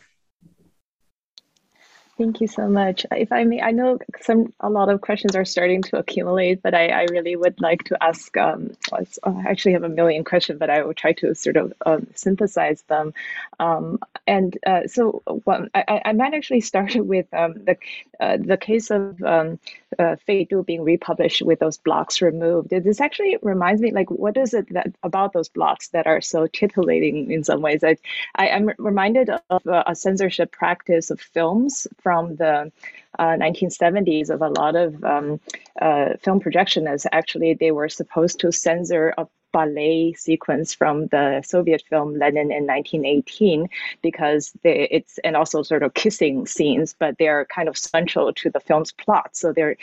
[2.18, 3.04] Thank you so much.
[3.12, 6.74] If I may, I know some a lot of questions are starting to accumulate, but
[6.74, 8.34] I, I really would like to ask.
[8.38, 9.04] Um, I
[9.46, 13.12] actually have a million questions, but I will try to sort of um, synthesize them.
[13.60, 17.76] Um, and uh, so, well, I, I might actually start with um, the
[18.18, 19.58] uh, the case of um,
[19.98, 22.70] uh, Fei Du being republished with those blocks removed.
[22.70, 26.46] This actually reminds me, like, what is it that about those blocks that are so
[26.46, 27.84] titillating in some ways?
[27.84, 27.96] I,
[28.34, 32.70] I am reminded of a censorship practice of films from the
[33.18, 35.40] uh, 1970s of a lot of um,
[35.82, 37.04] uh, film projectionists.
[37.10, 42.64] Actually, they were supposed to censor a ballet sequence from the Soviet film Lenin in
[42.64, 43.68] 1918
[44.02, 48.50] because they, it's and also sort of kissing scenes, but they're kind of central to
[48.50, 49.30] the film's plot.
[49.34, 49.76] So they're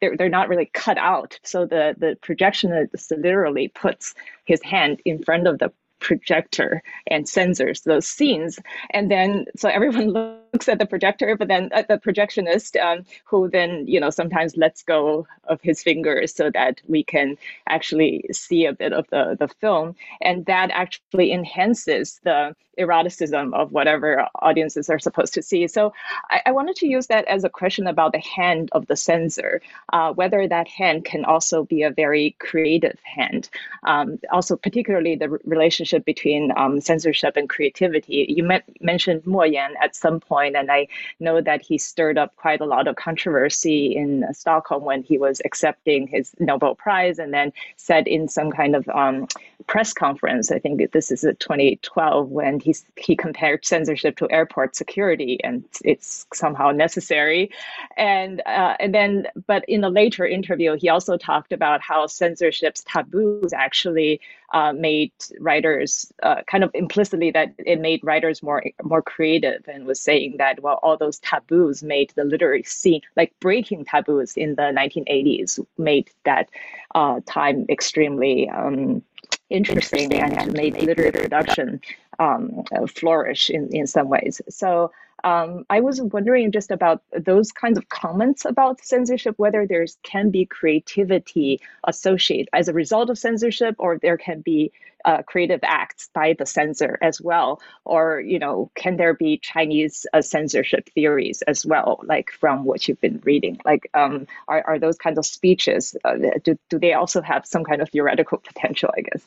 [0.00, 1.40] they're, they're not really cut out.
[1.42, 4.14] So the the projectionist literally puts
[4.44, 8.58] his hand in front of the projector and censors those scenes.
[8.90, 13.48] And then, so everyone looks at the projector, but then at the projectionist, um, who
[13.48, 17.36] then, you know, sometimes lets go of his fingers so that we can
[17.68, 19.94] actually see a bit of the, the film.
[20.20, 25.66] And that actually enhances the eroticism of whatever audiences are supposed to see.
[25.66, 25.92] So
[26.30, 29.60] I, I wanted to use that as a question about the hand of the censor,
[29.92, 33.48] uh, whether that hand can also be a very creative hand.
[33.84, 38.26] Um, also, particularly the relationship between um, censorship and creativity.
[38.28, 40.88] You met, mentioned Mo Yan at some point, and I
[41.18, 45.40] know that he stirred up quite a lot of controversy in Stockholm when he was
[45.44, 49.26] accepting his Nobel Prize, and then said in some kind of um,
[49.66, 55.38] press conference, I think this is 2012, when he he compared censorship to airport security,
[55.42, 57.50] and it's somehow necessary.
[57.96, 62.84] And uh, and then, but in a later interview, he also talked about how censorship's
[62.84, 64.20] taboos actually
[64.52, 69.86] uh, made writers uh, kind of implicitly that it made writers more more creative, and
[69.86, 74.54] was saying that well, all those taboos made the literary scene like breaking taboos in
[74.54, 76.48] the 1980s made that
[76.94, 78.48] uh, time extremely.
[78.48, 79.02] Um,
[79.48, 81.80] interesting and made literary production
[82.18, 84.40] um, flourish in, in some ways.
[84.48, 84.90] So
[85.24, 90.30] um, I was wondering just about those kinds of comments about censorship, whether there can
[90.30, 94.72] be creativity associated as a result of censorship, or there can be
[95.06, 100.04] uh, creative acts by the censor as well, or you know, can there be Chinese
[100.12, 103.58] uh, censorship theories as well, like from what you've been reading?
[103.64, 105.96] Like, um, are are those kinds of speeches?
[106.04, 108.90] Uh, do do they also have some kind of theoretical potential?
[108.96, 109.22] I guess.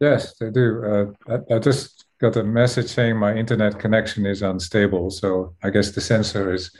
[0.00, 0.84] Yes, they do.
[0.84, 5.70] Uh, I, I, just got a message saying my internet connection is unstable, so I
[5.70, 6.70] guess the censor is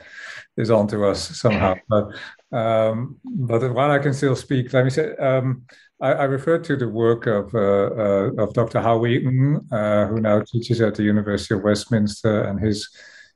[0.57, 1.75] is onto us somehow.
[1.89, 2.13] But
[2.51, 5.65] um, but while I can still speak, let me say um,
[6.01, 6.25] I, I
[6.63, 8.81] to the work of uh, uh, of Dr.
[8.81, 12.89] Hao Wei-Ng, uh, who now teaches at the University of Westminster, and his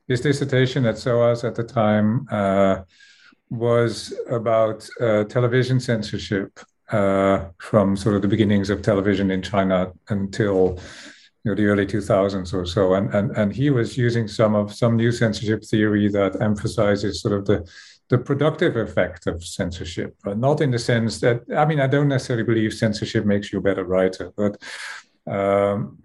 [0.08, 2.82] his dissertation at SOAS at the time uh,
[3.50, 4.88] was about
[5.28, 10.78] television censorship from sort of the beginnings of television in China until
[11.44, 12.94] you know, the early 2000s or so.
[12.94, 17.34] And, and, and he was using some of some new censorship theory that emphasizes sort
[17.34, 17.68] of the,
[18.08, 22.44] the productive effect of censorship, not in the sense that, I mean, I don't necessarily
[22.44, 24.62] believe censorship makes you a better writer, but
[25.26, 25.98] um,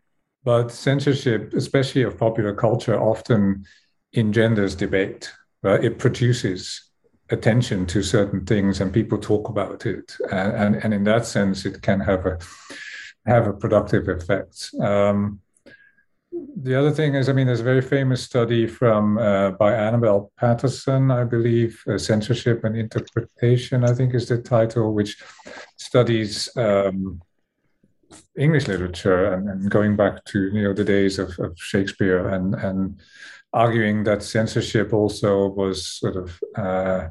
[0.43, 3.65] but censorship, especially of popular culture, often
[4.13, 5.31] engenders debate.
[5.61, 5.83] Right?
[5.83, 6.89] It produces
[7.31, 11.65] attention to certain things and people talk about it and, and, and in that sense
[11.65, 12.37] it can have a
[13.25, 15.39] have a productive effect um,
[16.31, 20.31] the other thing is i mean there's a very famous study from uh, by annabel
[20.37, 25.21] patterson i believe uh, censorship and interpretation i think is the title which
[25.77, 27.21] studies um,
[28.37, 32.55] english literature and, and, going back to you know the days of, of shakespeare and
[32.55, 32.99] and
[33.53, 37.09] arguing that censorship also was sort of uh,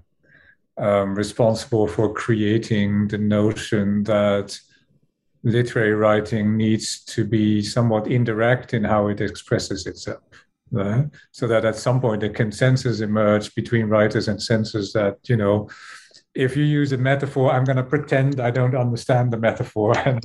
[0.79, 4.59] um, responsible for creating the notion that
[5.43, 10.21] literary writing needs to be somewhat indirect in how it expresses itself.
[10.71, 11.07] Right?
[11.33, 15.69] So that at some point a consensus emerged between writers and censors that, you know,
[16.35, 19.95] if you use a metaphor, I'm going to pretend I don't understand the metaphor.
[20.07, 20.23] And,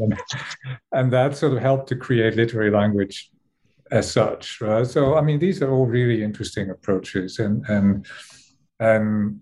[0.91, 3.31] and that sort of helped to create literary language
[3.91, 4.61] as such.
[4.61, 4.85] Right?
[4.85, 7.39] So, I mean, these are all really interesting approaches.
[7.39, 8.05] And, and,
[8.79, 9.39] and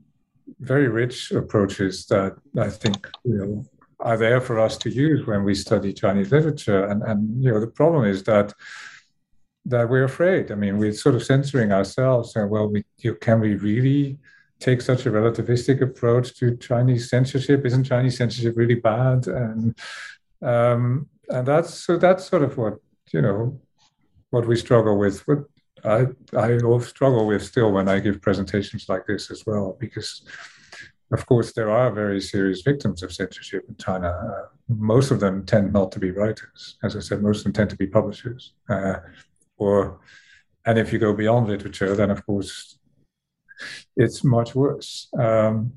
[0.59, 3.65] very rich approaches that I think know
[4.03, 6.85] are there for us to use when we study Chinese literature.
[6.85, 8.53] And and you know the problem is that
[9.65, 10.51] that we're afraid.
[10.51, 12.35] I mean, we're sort of censoring ourselves.
[12.35, 14.19] And well, we you, can we really
[14.59, 17.65] take such a relativistic approach to Chinese censorship?
[17.65, 19.27] Isn't Chinese censorship really bad?
[19.27, 19.77] And
[20.41, 22.75] um, and that's so that's sort of what
[23.13, 23.59] you know
[24.31, 25.23] what we struggle with.
[25.25, 25.39] But
[25.85, 26.07] I
[26.37, 30.27] I struggle with still when I give presentations like this as well because
[31.13, 34.09] of course, there are very serious victims of censorship in China.
[34.09, 36.77] Uh, most of them tend not to be writers.
[36.83, 38.53] As I said, most of them tend to be publishers.
[38.69, 38.95] Uh,
[39.57, 39.99] or,
[40.65, 42.79] and if you go beyond literature, then of course,
[43.95, 45.09] it's much worse.
[45.17, 45.73] Um,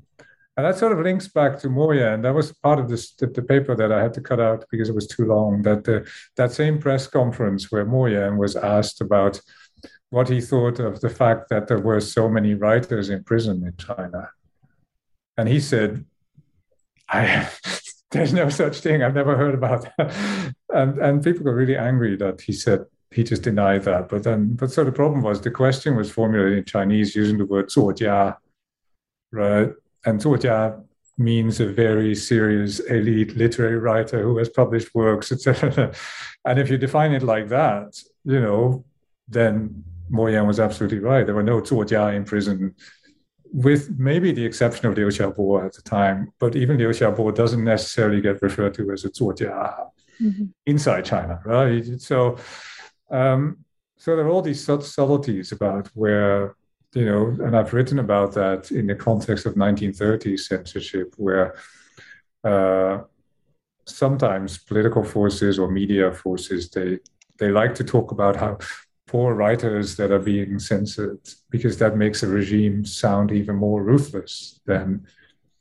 [0.55, 2.23] and that sort of links back to Mo Yan.
[2.23, 4.89] That was part of this, the, the, paper that I had to cut out because
[4.89, 5.61] it was too long.
[5.61, 9.39] That the, that same press conference where Mo Yan was asked about
[10.09, 13.75] what he thought of the fact that there were so many writers in prison in
[13.77, 14.29] China
[15.37, 16.05] and he said,
[17.09, 17.49] I,
[18.11, 19.03] there's no such thing.
[19.03, 20.53] I've never heard about that.
[20.69, 24.09] And, and people got really angry that he said he just denied that.
[24.09, 27.45] But then, but so the problem was the question was formulated in Chinese using the
[27.45, 28.35] word zuojia,
[29.31, 29.71] right?
[30.05, 30.83] And zuojia
[31.17, 35.93] means a very serious elite literary writer who has published works, etc.
[36.45, 38.85] and if you define it like that, you know,
[39.27, 41.25] then Mo Yan was absolutely right.
[41.25, 42.75] There were no zuojia in prison
[43.53, 47.63] with maybe the exception of Liu Xiaobo at the time, but even Liu Xiaobo doesn't
[47.63, 49.45] necessarily get referred to as a 作家
[50.21, 50.45] mm-hmm.
[50.65, 51.99] inside China, right?
[51.99, 52.37] So,
[53.09, 53.57] um,
[53.97, 56.55] so there are all these subtleties about where
[56.93, 61.55] you know, and I've written about that in the context of 1930s censorship, where
[62.43, 62.99] uh,
[63.85, 66.99] sometimes political forces or media forces they
[67.39, 68.57] they like to talk about how
[69.07, 71.19] poor writers that are being censored
[71.49, 75.07] because that makes a regime sound even more ruthless than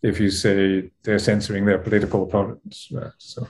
[0.03, 2.93] if you say they're censoring their political opponents.
[3.19, 3.49] So.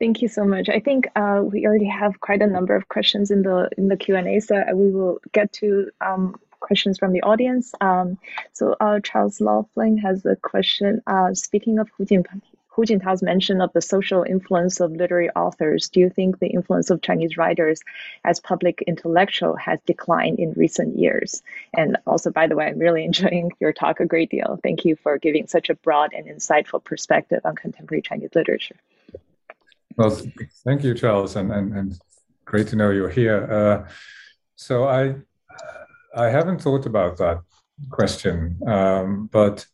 [0.00, 0.68] Thank you so much.
[0.68, 3.96] I think uh, we already have quite a number of questions in the in the
[3.96, 7.72] Q and A, so we will get to um, questions from the audience.
[7.80, 8.18] Um,
[8.52, 11.02] so uh, Charles Laughlin has a question.
[11.06, 12.40] Uh, speaking of Jintao,
[12.78, 16.90] Hu Jintao's mention of the social influence of literary authors, do you think the influence
[16.90, 17.80] of Chinese writers
[18.24, 21.42] as public intellectual has declined in recent years?
[21.74, 24.60] And also, by the way, I'm really enjoying your talk a great deal.
[24.62, 28.76] Thank you for giving such a broad and insightful perspective on contemporary Chinese literature.
[29.96, 30.16] Well,
[30.64, 32.00] thank you, Charles, and, and, and
[32.44, 33.42] great to know you're here.
[33.52, 33.90] Uh,
[34.54, 35.16] so I
[36.14, 37.40] I haven't thought about that
[37.90, 39.66] question, um, but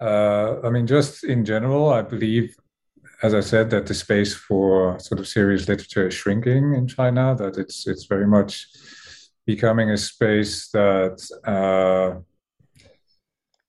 [0.00, 2.56] uh, I mean, just in general, I believe,
[3.22, 7.34] as I said, that the space for sort of serious literature is shrinking in China.
[7.36, 8.66] That it's it's very much
[9.46, 12.20] becoming a space that uh,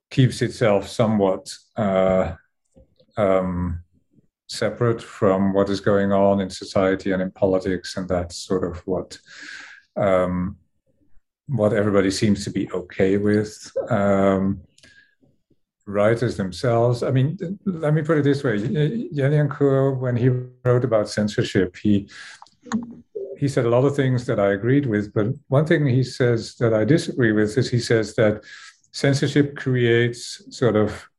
[0.10, 2.36] keeps itself somewhat uh,
[3.18, 3.84] um,
[4.48, 8.80] separate from what is going on in society and in politics, and that's sort of
[8.88, 9.20] what.
[9.98, 10.58] Um,
[11.48, 13.72] what everybody seems to be okay with.
[13.90, 14.62] Um,
[15.92, 17.04] writers themselves.
[17.04, 21.76] I mean, let me put it this way: Yan Lianke, when he wrote about censorship,
[21.78, 22.10] he
[23.38, 26.56] he said a lot of things that I agreed with, but one thing he says
[26.56, 28.44] that I disagree with is he says that
[28.92, 31.10] censorship creates sort of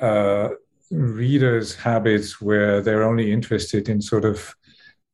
[0.00, 0.50] uh,
[0.90, 4.54] readers' habits where they're only interested in sort of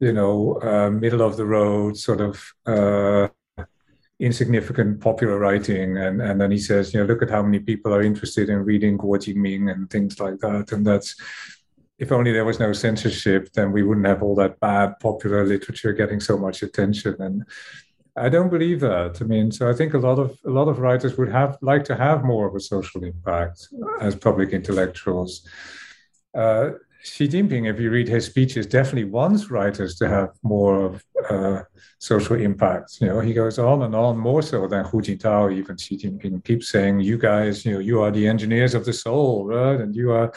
[0.00, 3.28] you know uh, middle of the road sort of uh,
[4.20, 5.98] insignificant popular writing.
[5.98, 8.64] And, and then he says, you know, look at how many people are interested in
[8.64, 10.72] reading Guo Jingming and things like that.
[10.72, 11.16] And that's,
[11.98, 15.92] if only there was no censorship, then we wouldn't have all that bad popular literature
[15.92, 17.16] getting so much attention.
[17.20, 17.44] And
[18.16, 19.18] I don't believe that.
[19.20, 21.84] I mean, so I think a lot of a lot of writers would have like
[21.84, 23.68] to have more of a social impact
[24.00, 25.48] as public intellectuals.
[26.32, 26.70] Uh,
[27.04, 31.60] Xi Jinping, if you read his speeches, definitely wants writers to have more of uh,
[31.98, 32.98] social impact.
[33.00, 35.52] You know, he goes on and on more so than Hu Jintao.
[35.54, 38.92] Even Xi Jinping keeps saying, "You guys, you know, you are the engineers of the
[38.94, 39.78] soul, right?
[39.78, 40.32] And you are,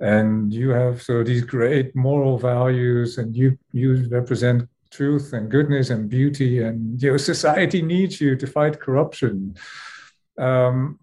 [0.00, 5.90] and you have so these great moral values, and you you represent truth and goodness
[5.90, 9.56] and beauty, and your know, society needs you to fight corruption."
[10.38, 11.00] Um,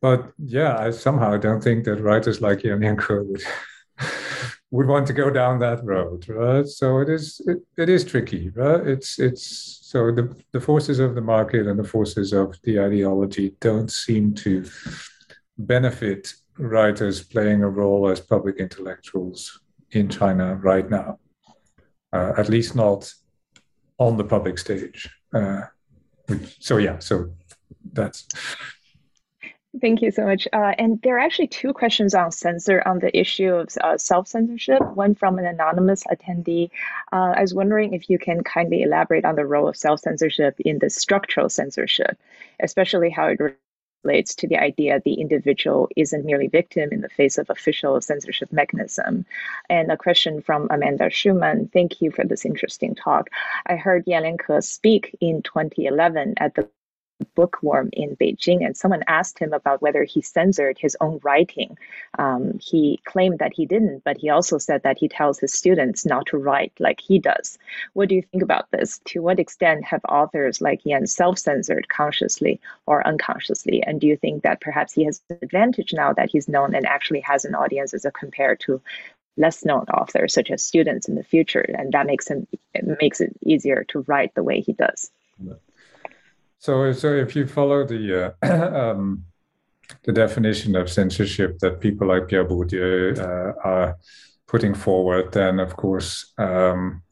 [0.00, 3.44] but yeah, I somehow don't think that writers like Yan Lianke would
[4.72, 6.66] would want to go down that road, right?
[6.66, 8.84] So it is it, it is tricky, right?
[8.86, 9.44] It's it's
[9.82, 14.34] so the the forces of the market and the forces of the ideology don't seem
[14.34, 14.64] to
[15.58, 21.18] benefit writers playing a role as public intellectuals in China right now,
[22.14, 23.12] uh, at least not
[23.98, 25.08] on the public stage.
[25.34, 25.62] Uh,
[26.28, 27.30] which, so yeah, so
[27.92, 28.26] that's
[29.80, 30.46] Thank you so much.
[30.52, 34.28] Uh, and there are actually two questions on censor on the issue of uh, self
[34.28, 34.82] censorship.
[34.94, 36.70] One from an anonymous attendee.
[37.10, 40.60] Uh, I was wondering if you can kindly elaborate on the role of self censorship
[40.60, 42.18] in the structural censorship,
[42.60, 43.40] especially how it
[44.04, 48.52] relates to the idea the individual isn't merely victim in the face of official censorship
[48.52, 49.24] mechanism.
[49.70, 51.68] And a question from Amanda Schumann.
[51.72, 53.30] Thank you for this interesting talk.
[53.66, 56.68] I heard Lianke speak in 2011 at the
[57.34, 61.78] bookworm in Beijing, and someone asked him about whether he censored his own writing.
[62.18, 66.04] Um, he claimed that he didn't, but he also said that he tells his students
[66.06, 67.58] not to write like he does.
[67.92, 69.00] What do you think about this?
[69.06, 73.82] To what extent have authors like Yan self censored consciously or unconsciously?
[73.82, 76.86] And do you think that perhaps he has an advantage now that he's known and
[76.86, 78.80] actually has an audience as a compared to
[79.36, 83.20] less known authors such as students in the future and that makes him it makes
[83.20, 85.10] it easier to write the way he does
[86.62, 88.46] so, so if you follow the uh,
[88.92, 89.24] um,
[90.04, 93.96] the definition of censorship that people like Pierre Bourdieu uh, are
[94.46, 97.02] putting forward, then of course um,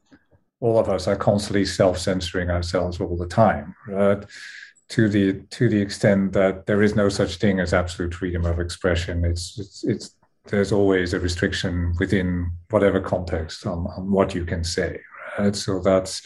[0.61, 4.25] all of us are constantly self-censoring ourselves all the time, right?
[4.91, 8.61] To the to the extent that there is no such thing as absolute freedom of
[8.61, 9.25] expression.
[9.25, 14.63] It's it's, it's there's always a restriction within whatever context on, on what you can
[14.63, 15.01] say,
[15.37, 15.57] right?
[15.57, 16.25] So that's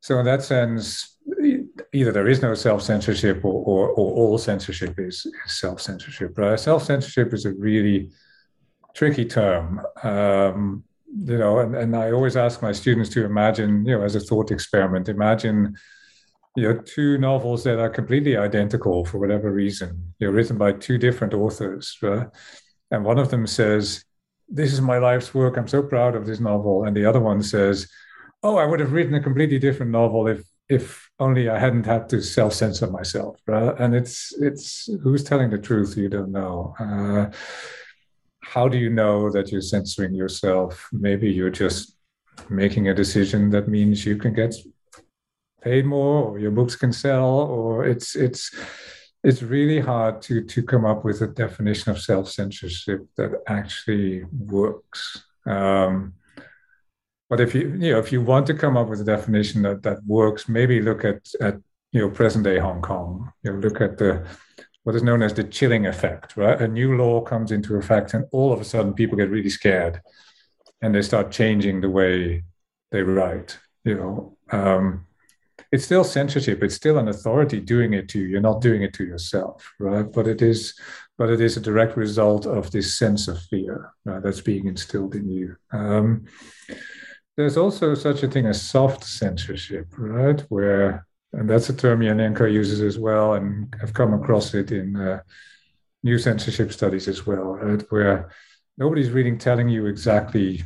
[0.00, 1.11] so in that sense
[1.92, 6.36] either there is no self censorship or, or, or, all censorship is, is self censorship.
[6.36, 6.58] Right?
[6.58, 8.10] Self censorship is a really
[8.94, 9.80] tricky term.
[10.02, 14.14] Um, you know, and, and I always ask my students to imagine, you know, as
[14.14, 15.76] a thought experiment, imagine
[16.54, 20.14] you know two novels that are completely identical for whatever reason.
[20.18, 22.28] You're written by two different authors, right?
[22.90, 24.04] and one of them says,
[24.48, 25.56] "This is my life's work.
[25.56, 27.88] I'm so proud of this novel," and the other one says,
[28.42, 32.08] "Oh, I would have written a completely different novel if if only I hadn't had
[32.10, 33.74] to self censor myself, right?
[33.78, 35.96] And it's it's who's telling the truth?
[35.96, 36.74] You don't know.
[36.78, 37.30] Uh,
[38.40, 40.88] how do you know that you're censoring yourself?
[40.92, 41.96] Maybe you're just
[42.50, 44.54] making a decision that means you can get
[45.62, 48.50] paid more, or your books can sell, or it's it's
[49.24, 54.24] it's really hard to to come up with a definition of self censorship that actually
[54.32, 55.24] works.
[55.46, 56.14] Um,
[57.32, 59.82] but if you you know if you want to come up with a definition that
[59.82, 61.54] that works, maybe look at at
[61.90, 63.32] you know present day Hong Kong.
[63.42, 64.28] You know, look at the
[64.82, 66.36] what is known as the chilling effect.
[66.36, 69.48] Right, a new law comes into effect, and all of a sudden people get really
[69.48, 70.02] scared,
[70.82, 72.44] and they start changing the way
[72.90, 73.58] they write.
[73.82, 74.36] You know.
[74.50, 75.06] Um,
[75.70, 76.62] it's still censorship.
[76.62, 78.26] It's still an authority doing it to you.
[78.26, 80.04] You're not doing it to yourself, right?
[80.12, 80.78] But it is,
[81.16, 85.14] but it is a direct result of this sense of fear right, that's being instilled
[85.14, 85.56] in you.
[85.72, 86.26] Um,
[87.36, 90.40] there's also such a thing as soft censorship, right?
[90.48, 94.70] Where, and that's a term Yan Lianke uses as well, and I've come across it
[94.70, 95.20] in uh,
[96.02, 97.82] new censorship studies as well, right?
[97.90, 98.30] Where
[98.76, 100.62] nobody's really telling you exactly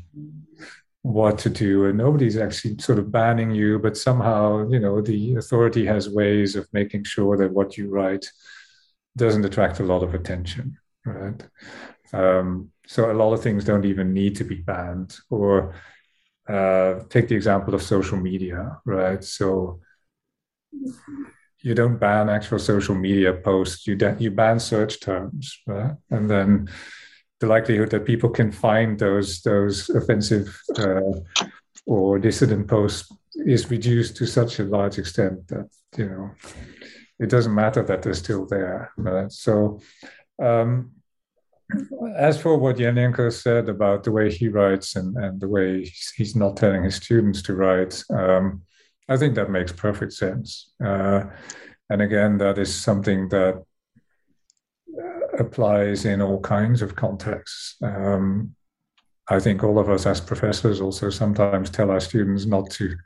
[1.03, 5.37] what to do, and nobody's actually sort of banning you, but somehow, you know, the
[5.37, 8.27] authority has ways of making sure that what you write
[9.17, 11.47] doesn't attract a lot of attention, right?
[12.13, 15.75] Um, so a lot of things don't even need to be banned, or
[16.49, 19.23] uh, take the example of social media, right?
[19.23, 19.81] So
[21.61, 25.95] you don't ban actual social media posts, you, de- you ban search terms, right?
[26.11, 26.69] And then
[27.41, 31.13] the likelihood that people can find those those offensive uh,
[31.87, 36.31] or dissident posts is reduced to such a large extent that you know
[37.19, 38.93] it doesn't matter that they're still there.
[38.97, 39.31] Right?
[39.33, 39.81] So
[40.43, 40.93] um,
[42.17, 45.93] as for what Yan Lianke said about the way he writes and, and the way
[46.17, 48.63] he's not telling his students to write, um,
[49.09, 50.73] I think that makes perfect sense.
[50.85, 51.25] Uh,
[51.91, 53.63] and again, that is something that
[54.99, 57.77] uh, applies in all kinds of contexts.
[57.83, 58.55] Um,
[59.29, 62.97] I think all of us as professors also sometimes tell our students not to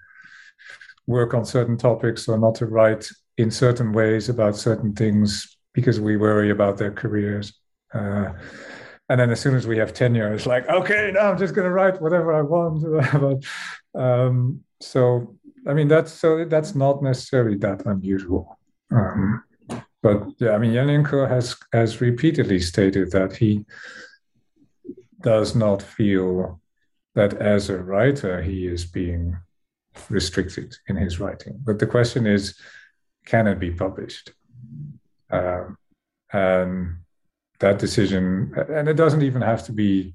[1.07, 3.09] work on certain topics or not to write
[3.39, 7.60] in certain ways about certain things because we worry about their careers.
[7.93, 8.33] Uh,
[9.09, 11.65] and then as soon as we have tenure, it's like, okay, now I'm just going
[11.65, 13.45] to write whatever I want.
[13.95, 15.37] um, so,
[15.67, 18.59] I mean, that's so that's not necessarily that unusual.
[18.91, 19.43] Um,
[20.03, 23.67] but yeah, I mean, Yan has has repeatedly stated that he
[25.21, 26.61] does not feel
[27.15, 29.37] that as a writer he is being
[30.09, 31.61] restricted in his writing.
[31.65, 32.59] But the question is,
[33.27, 34.33] can it be published?
[35.31, 35.77] Um,
[36.33, 36.99] and
[37.61, 40.15] that decision, and it doesn't even have to be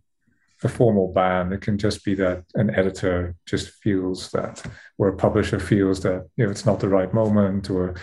[0.64, 1.54] a formal ban.
[1.54, 4.64] It can just be that an editor just feels that,
[4.98, 7.96] or a publisher feels that you know it's not the right moment, or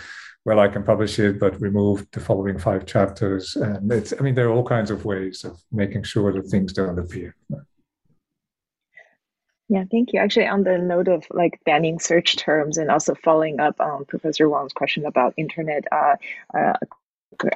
[0.45, 3.55] well, I can publish it, but remove the following five chapters.
[3.55, 6.73] And it's, I mean, there are all kinds of ways of making sure that things
[6.73, 7.35] don't appear.
[9.69, 10.19] Yeah, thank you.
[10.19, 14.49] Actually, on the note of like banning search terms and also following up on Professor
[14.49, 16.15] Wang's question about internet, uh,
[16.53, 16.73] uh,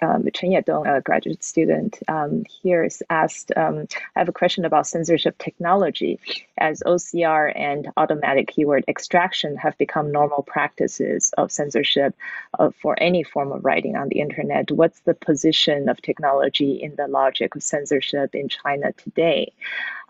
[0.02, 4.66] um, Chen Yedong, a graduate student um, here, is asked, um, I have a question
[4.66, 6.20] about censorship technology.
[6.58, 12.16] As OCR and automatic keyword extraction have become normal practices of censorship
[12.60, 16.96] uh, for any form of writing on the internet, what's the position of technology in
[16.96, 19.52] the logic of censorship in China today?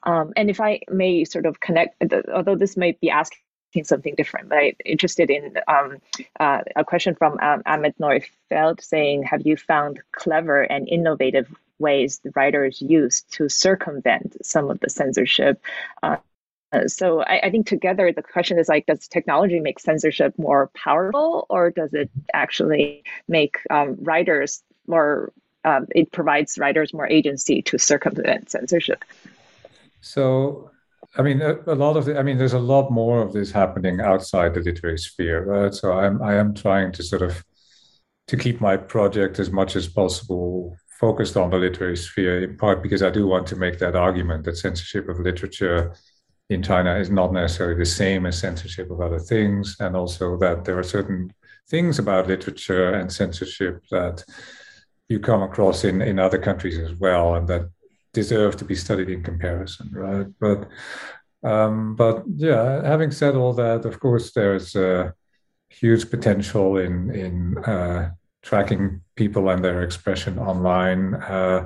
[0.03, 2.01] Um, and if I may sort of connect,
[2.33, 3.39] although this may be asking
[3.83, 4.49] something different.
[4.49, 5.97] But I'm interested in um,
[6.39, 11.47] uh, a question from um, Ahmed Neufeld saying, have you found clever and innovative
[11.79, 15.61] ways the writers use to circumvent some of the censorship?
[16.01, 16.17] Uh,
[16.87, 21.45] so I, I, think together the question is like, does technology make censorship more powerful
[21.49, 25.31] or does it actually make um, writers more,
[25.63, 29.05] um, it provides writers more agency to circumvent censorship?
[30.01, 30.71] So
[31.15, 33.51] I mean, a, a, lot of the, I mean, there's a lot more of this
[33.51, 35.73] happening outside the literary sphere, right?
[35.73, 37.43] So I'm, I am trying to sort of
[38.27, 42.83] to keep my project as much as possible focused on the literary sphere, in part
[42.83, 45.93] because I do want to make that argument that censorship of literature
[46.49, 50.65] in China is not necessarily the same as censorship of other things, and also that
[50.65, 51.31] there are certain
[51.69, 54.23] things about literature and censorship that
[55.09, 57.69] you come across in, in other countries as well, and that
[58.21, 60.27] deserve to be studied in comparison, right?
[60.39, 60.59] But
[61.43, 65.13] um, but yeah, having said all that, of course, there's a
[65.69, 67.35] huge potential in in
[67.73, 68.11] uh,
[68.41, 71.03] tracking people and their expression online.
[71.15, 71.59] Uh,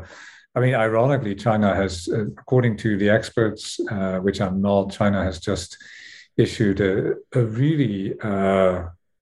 [0.56, 5.24] I mean, ironically, China has, uh, according to the experts, uh, which I'm not, China
[5.24, 5.78] has just
[6.36, 6.94] issued a,
[7.40, 8.76] a really uh,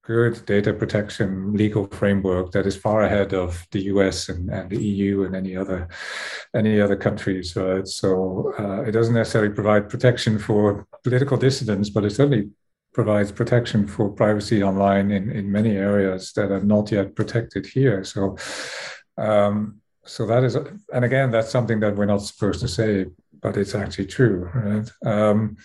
[0.09, 4.81] good data protection legal framework that is far ahead of the US and, and the
[4.91, 5.87] EU and any other
[6.55, 7.55] any other countries.
[7.55, 7.87] Right?
[7.87, 8.09] So
[8.57, 12.49] uh, it doesn't necessarily provide protection for political dissidents, but it certainly
[12.91, 18.03] provides protection for privacy online in, in many areas that are not yet protected here.
[18.03, 18.35] So
[19.15, 20.55] um, so that is,
[20.95, 23.05] and again, that's something that we're not supposed to say,
[23.43, 24.89] but it's actually true, right?
[25.05, 25.57] Um,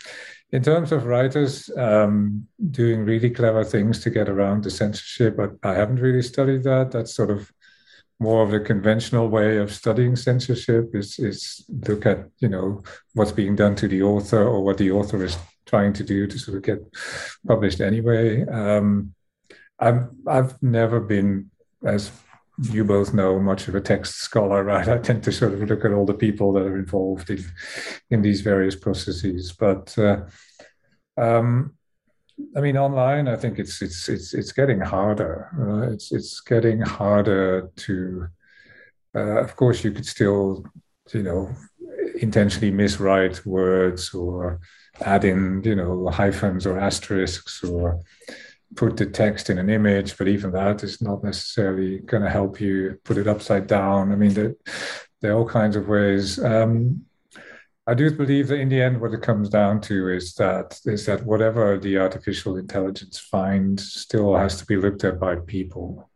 [0.55, 5.51] in terms of writers um, doing really clever things to get around the censorship, but
[5.65, 6.93] I haven't really studied that.
[6.93, 7.51] That's sort of
[8.21, 13.33] more of the conventional way of studying censorship is is look at you know what's
[13.33, 15.37] being done to the author or what the author is
[15.67, 16.79] trying to do to sort of get
[17.45, 18.47] published anyway.
[18.47, 19.13] Um,
[19.81, 21.51] I've I've never been
[21.85, 22.13] as
[22.59, 24.89] you both know much of a text scholar, right?
[24.89, 27.45] I tend to sort of look at all the people that are involved in
[28.11, 29.53] in these various processes.
[29.53, 30.23] But uh,
[31.17, 31.75] um,
[32.57, 35.51] I mean, online, I think it's it's it's it's getting harder.
[35.59, 38.29] Uh, it's it's getting harder to.
[39.17, 40.65] Uh, of course, you could still,
[41.13, 41.55] you know,
[42.21, 44.61] intentionally miswrite words or
[45.01, 48.01] add in, you know, hyphens or asterisks or
[48.77, 52.61] put the text in an image, but even that is not necessarily going to help
[52.61, 54.13] you put it upside down.
[54.13, 54.55] I mean, there,
[55.21, 56.43] there are all kinds of ways.
[56.43, 57.05] Um,
[57.87, 61.05] I do believe that in the end, what it comes down to is that is
[61.05, 66.09] that whatever the artificial intelligence finds still has to be looked at by people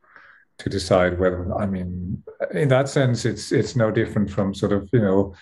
[0.59, 1.55] to decide whether.
[1.55, 2.23] I mean,
[2.53, 5.35] in that sense, it's it's no different from sort of you know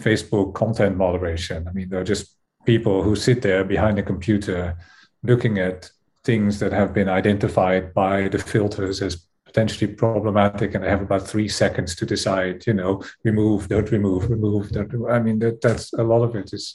[0.00, 1.66] Facebook content moderation.
[1.66, 4.76] I mean, they're just people who sit there behind a computer
[5.24, 5.90] looking at
[6.24, 11.26] things that have been identified by the filters as potentially problematic and they have about
[11.26, 15.10] three seconds to decide you know remove don't remove remove don't remove.
[15.10, 16.74] i mean that that's a lot of it is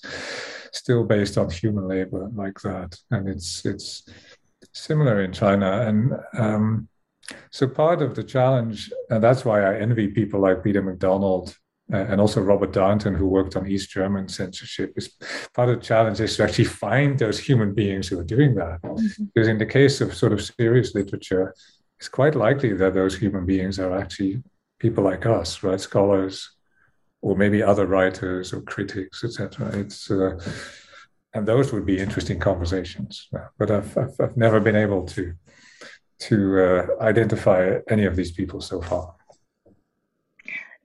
[0.72, 4.08] still based on human labor like that and it's it's
[4.72, 6.88] similar in china and um,
[7.52, 11.69] so part of the challenge and that's why i envy people like peter McDonald uh,
[11.92, 15.10] and also Robert Darnton, who worked on East German censorship, is
[15.54, 18.82] part of the challenge is to actually find those human beings who are doing that.
[18.84, 19.24] Mm-hmm.
[19.34, 21.54] Because in the case of sort of serious literature,
[22.00, 24.44] it's quite likely that those human beings are actually
[24.80, 25.82] people like us, right?
[25.82, 26.50] Scholars,
[27.22, 29.70] or maybe other writers or critics, etc.
[29.80, 30.40] It's uh,
[31.34, 33.28] and those would be interesting conversations.
[33.58, 35.34] But I've, I've, I've never been able to
[36.20, 39.16] to uh, identify any of these people so far.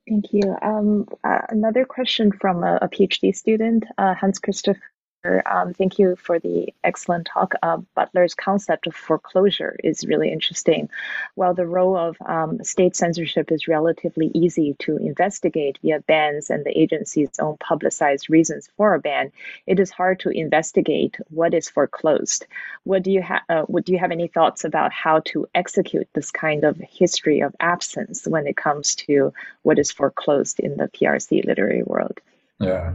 [0.08, 0.56] Thank you.
[0.60, 4.76] Um, uh, another question from a, a PhD student, uh, Hans Christoph
[5.24, 7.54] um, thank you for the excellent talk.
[7.62, 10.90] Uh, Butler's concept of foreclosure is really interesting.
[11.34, 16.64] While the role of um, state censorship is relatively easy to investigate via bans and
[16.64, 19.32] the agency's own publicized reasons for a ban,
[19.66, 22.46] it is hard to investigate what is foreclosed.
[22.84, 23.42] What do you have?
[23.48, 27.54] Uh, do you have any thoughts about how to execute this kind of history of
[27.60, 29.32] absence when it comes to
[29.62, 32.20] what is foreclosed in the PRC literary world?
[32.60, 32.92] Yeah,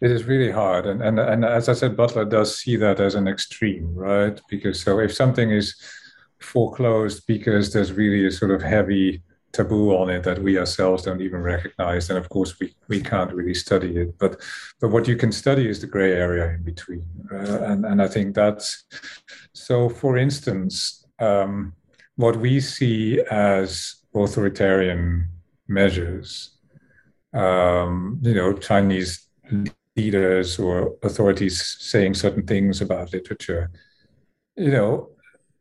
[0.00, 3.14] it is really hard, and and and as I said, Butler does see that as
[3.14, 4.40] an extreme, right?
[4.48, 5.74] Because so if something is
[6.40, 9.22] foreclosed because there's really a sort of heavy
[9.52, 12.08] taboo on it that we ourselves don't even recognize.
[12.08, 14.18] And of course, we, we can't really study it.
[14.18, 14.40] But
[14.80, 17.06] but what you can study is the gray area in between.
[17.30, 18.84] Uh, and, and I think that's
[19.52, 21.74] so, for instance, um,
[22.16, 25.28] what we see as authoritarian
[25.68, 26.56] measures,
[27.32, 29.28] um, you know, Chinese
[29.96, 33.70] leaders or authorities saying certain things about literature,
[34.56, 35.10] you know,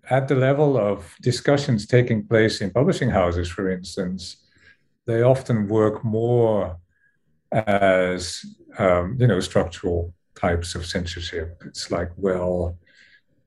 [0.09, 4.37] at the level of discussions taking place in publishing houses, for instance,
[5.05, 6.77] they often work more
[7.51, 8.45] as
[8.77, 11.61] um, you know structural types of censorship.
[11.65, 12.77] It's like, well,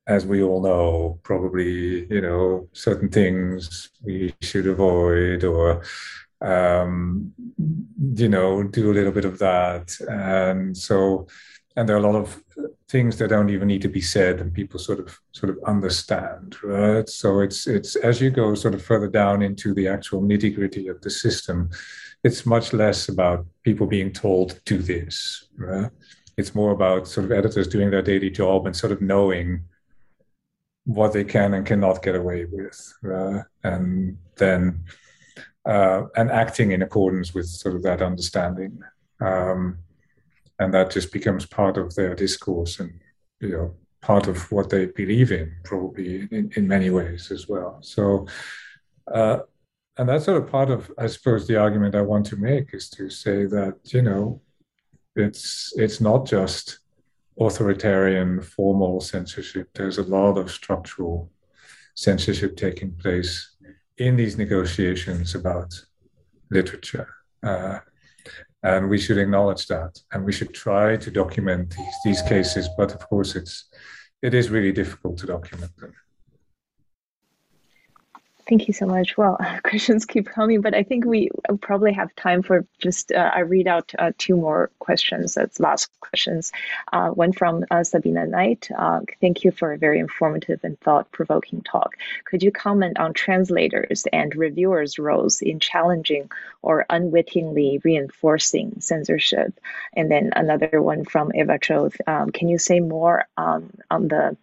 [0.06, 5.82] as we all know, probably you know certain things we should avoid, or
[6.40, 7.32] um,
[8.14, 11.26] you know, do a little bit of that, and so
[11.76, 12.42] and there are a lot of
[12.88, 16.56] things that don't even need to be said and people sort of sort of understand
[16.62, 17.08] right?
[17.08, 20.88] So it's it's as you go sort of further down into the actual nitty gritty
[20.88, 21.70] of the system
[22.22, 25.90] it's much less about people being told do this right?
[26.36, 29.64] It's more about sort of editors doing their daily job and sort of knowing
[30.84, 33.42] what they can and cannot get away with right?
[33.64, 34.84] and then
[35.66, 38.80] uh, and acting in accordance with sort of that understanding.
[39.20, 39.78] Um,
[40.58, 43.00] and that just becomes part of their discourse and
[43.40, 47.78] you know part of what they believe in probably in, in many ways as well.
[47.82, 48.26] So
[49.12, 49.38] uh,
[49.96, 52.88] and that's sort of part of i suppose the argument i want to make is
[52.90, 54.40] to say that you know
[55.14, 56.80] it's it's not just
[57.40, 59.68] authoritarian formal censorship.
[59.74, 61.30] There's a lot of structural
[61.94, 63.53] censorship taking place
[63.98, 65.72] in these negotiations about
[66.50, 67.08] literature.
[67.42, 67.78] Uh,
[68.64, 72.92] and we should acknowledge that and we should try to document these, these cases but
[72.94, 73.68] of course it's
[74.22, 75.92] it is really difficult to document them
[78.46, 79.16] Thank you so much.
[79.16, 81.30] Well, questions keep coming, but I think we
[81.62, 85.34] probably have time for just, uh, I read out uh, two more questions.
[85.34, 86.52] That's last questions.
[86.92, 88.68] Uh, one from uh, Sabina Knight.
[88.76, 91.96] Uh, thank you for a very informative and thought provoking talk.
[92.26, 96.30] Could you comment on translators and reviewers' roles in challenging
[96.60, 99.58] or unwittingly reinforcing censorship?
[99.94, 101.90] And then another one from Eva Cho.
[102.06, 104.36] Um, can you say more um, on the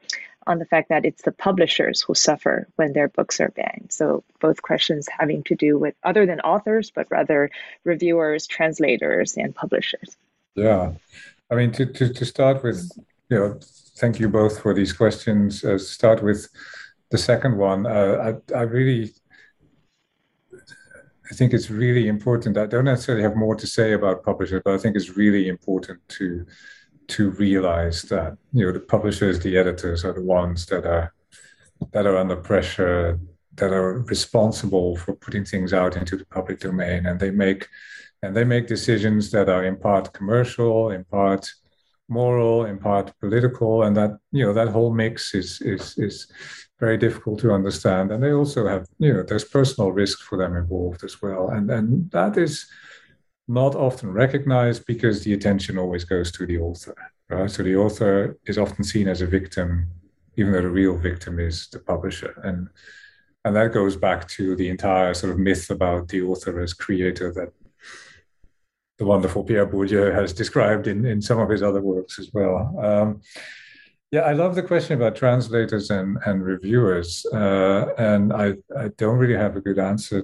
[0.48, 3.88] on the fact that it's the publishers who suffer when their books are banned.
[3.90, 7.52] So both questions having to do with other than authors, but rather
[7.84, 10.18] reviewers, translators, and publishers.
[10.56, 10.94] Yeah,
[11.50, 12.90] I mean to to, to start with,
[13.30, 13.60] you know,
[13.98, 15.64] thank you both for these questions.
[15.64, 16.48] Uh, start with
[17.10, 17.86] the second one.
[17.86, 19.14] Uh, I I really.
[21.30, 22.58] I think it's really important.
[22.58, 26.00] I don't necessarily have more to say about publishers, but I think it's really important
[26.20, 26.46] to
[27.12, 31.14] to realize that you know the publishers, the editors are the ones that are
[31.94, 33.20] that are under pressure,
[33.56, 37.68] that are responsible for putting things out into the public domain, and they make
[38.24, 41.52] and they make decisions that are in part commercial, in part
[42.08, 46.32] moral, in part political, and that you know that whole mix is is is
[46.80, 48.12] very difficult to understand.
[48.12, 51.70] And they also have you know there's personal risk for them involved as well, and
[51.72, 52.68] and that is
[53.52, 56.96] not often recognized because the attention always goes to the author.
[57.30, 57.52] Right?
[57.52, 59.88] So the author is often seen as a victim,
[60.38, 62.40] even though the real victim is the publisher.
[62.44, 62.70] And
[63.44, 67.34] and that goes back to the entire sort of myth about the author as creator
[67.34, 67.50] that
[69.00, 72.80] the wonderful Pierre Bourdieu has described in, in some of his other works as well.
[72.80, 73.22] Um,
[74.12, 77.26] yeah, I love the question about translators and, and reviewers.
[77.34, 80.22] Uh, and I, I don't really have a good answer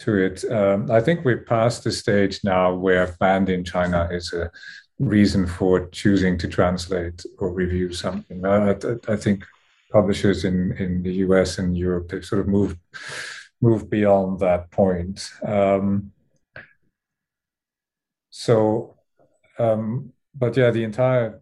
[0.00, 0.44] to it.
[0.50, 4.50] Um, I think we're past the stage now where banned in China is a
[4.98, 8.44] reason for choosing to translate or review something.
[8.44, 8.76] I, I,
[9.08, 9.44] I think
[9.92, 12.78] publishers in, in the US and Europe they've sort of moved
[13.60, 15.30] moved beyond that point.
[15.44, 16.12] Um,
[18.30, 18.96] so,
[19.58, 21.40] um, but yeah, the entire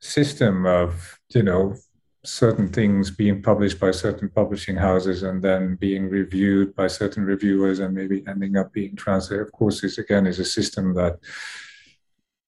[0.00, 1.76] system of you know
[2.24, 7.78] certain things being published by certain publishing houses and then being reviewed by certain reviewers
[7.78, 9.46] and maybe ending up being translated.
[9.46, 11.18] Of course is again is a system that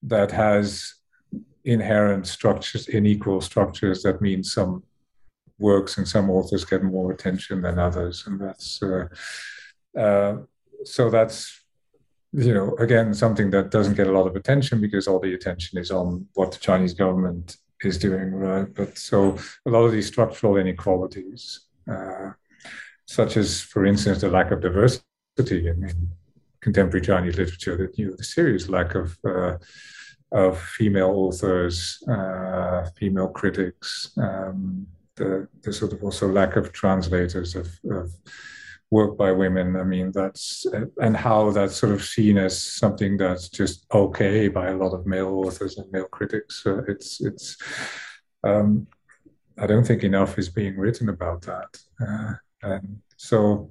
[0.02, 0.94] that has
[1.64, 4.82] inherent structures unequal structures that means some
[5.58, 8.24] works and some authors get more attention than others.
[8.26, 9.06] And that's uh,
[9.96, 10.36] uh,
[10.84, 11.62] so that's
[12.32, 15.78] you know again something that doesn't get a lot of attention because all the attention
[15.78, 18.72] is on what the chinese government is doing, right?
[18.72, 21.60] But so a lot of these structural inequalities,
[21.90, 22.30] uh,
[23.06, 26.08] such as, for instance, the lack of diversity in, in
[26.60, 29.58] contemporary Chinese literature, that you know, the serious lack of uh,
[30.32, 34.86] of female authors, uh, female critics, um,
[35.16, 38.10] the, the sort of also lack of translators of, of
[38.92, 39.74] work by women.
[39.76, 40.66] I mean, that's
[41.00, 45.06] and how that's sort of seen as something that's just okay by a lot of
[45.06, 46.62] male authors and male critics.
[46.66, 47.56] Uh, it's it's.
[48.44, 48.86] Um,
[49.58, 51.70] I don't think enough is being written about that,
[52.06, 53.70] uh, and so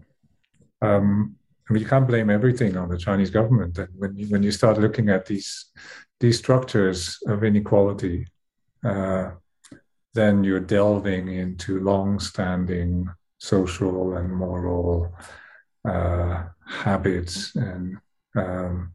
[0.81, 1.35] um,
[1.69, 3.77] I mean, you can't blame everything on the Chinese government.
[3.77, 5.71] And when you, when you start looking at these
[6.19, 8.27] these structures of inequality,
[8.83, 9.31] uh,
[10.13, 13.07] then you're delving into long-standing
[13.41, 15.11] social and moral
[15.83, 17.97] uh, habits and
[18.35, 18.93] um,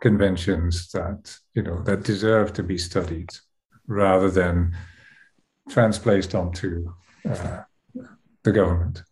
[0.00, 3.30] conventions that you know that deserve to be studied,
[3.88, 4.76] rather than
[5.68, 6.92] transplaced onto
[7.28, 7.62] uh,
[8.44, 9.02] the government.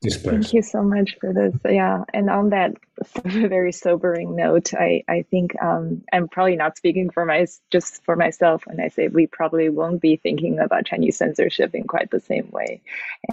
[0.00, 1.56] Thank you so much for this.
[1.64, 2.74] Yeah, and on that
[3.24, 8.14] very sobering note, I I think um, I'm probably not speaking for my just for
[8.14, 12.20] myself when I say we probably won't be thinking about Chinese censorship in quite the
[12.20, 12.80] same way.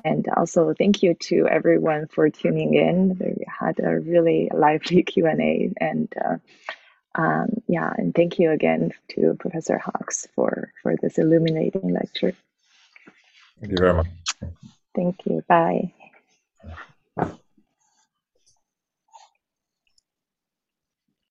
[0.03, 3.15] And also, thank you to everyone for tuning in.
[3.19, 6.37] We had a really lively Q and A, and uh,
[7.13, 12.33] um, yeah, and thank you again to Professor Hockx for for this illuminating lecture.
[13.59, 14.07] Thank you very much.
[14.95, 15.43] Thank you.
[15.47, 15.93] Bye.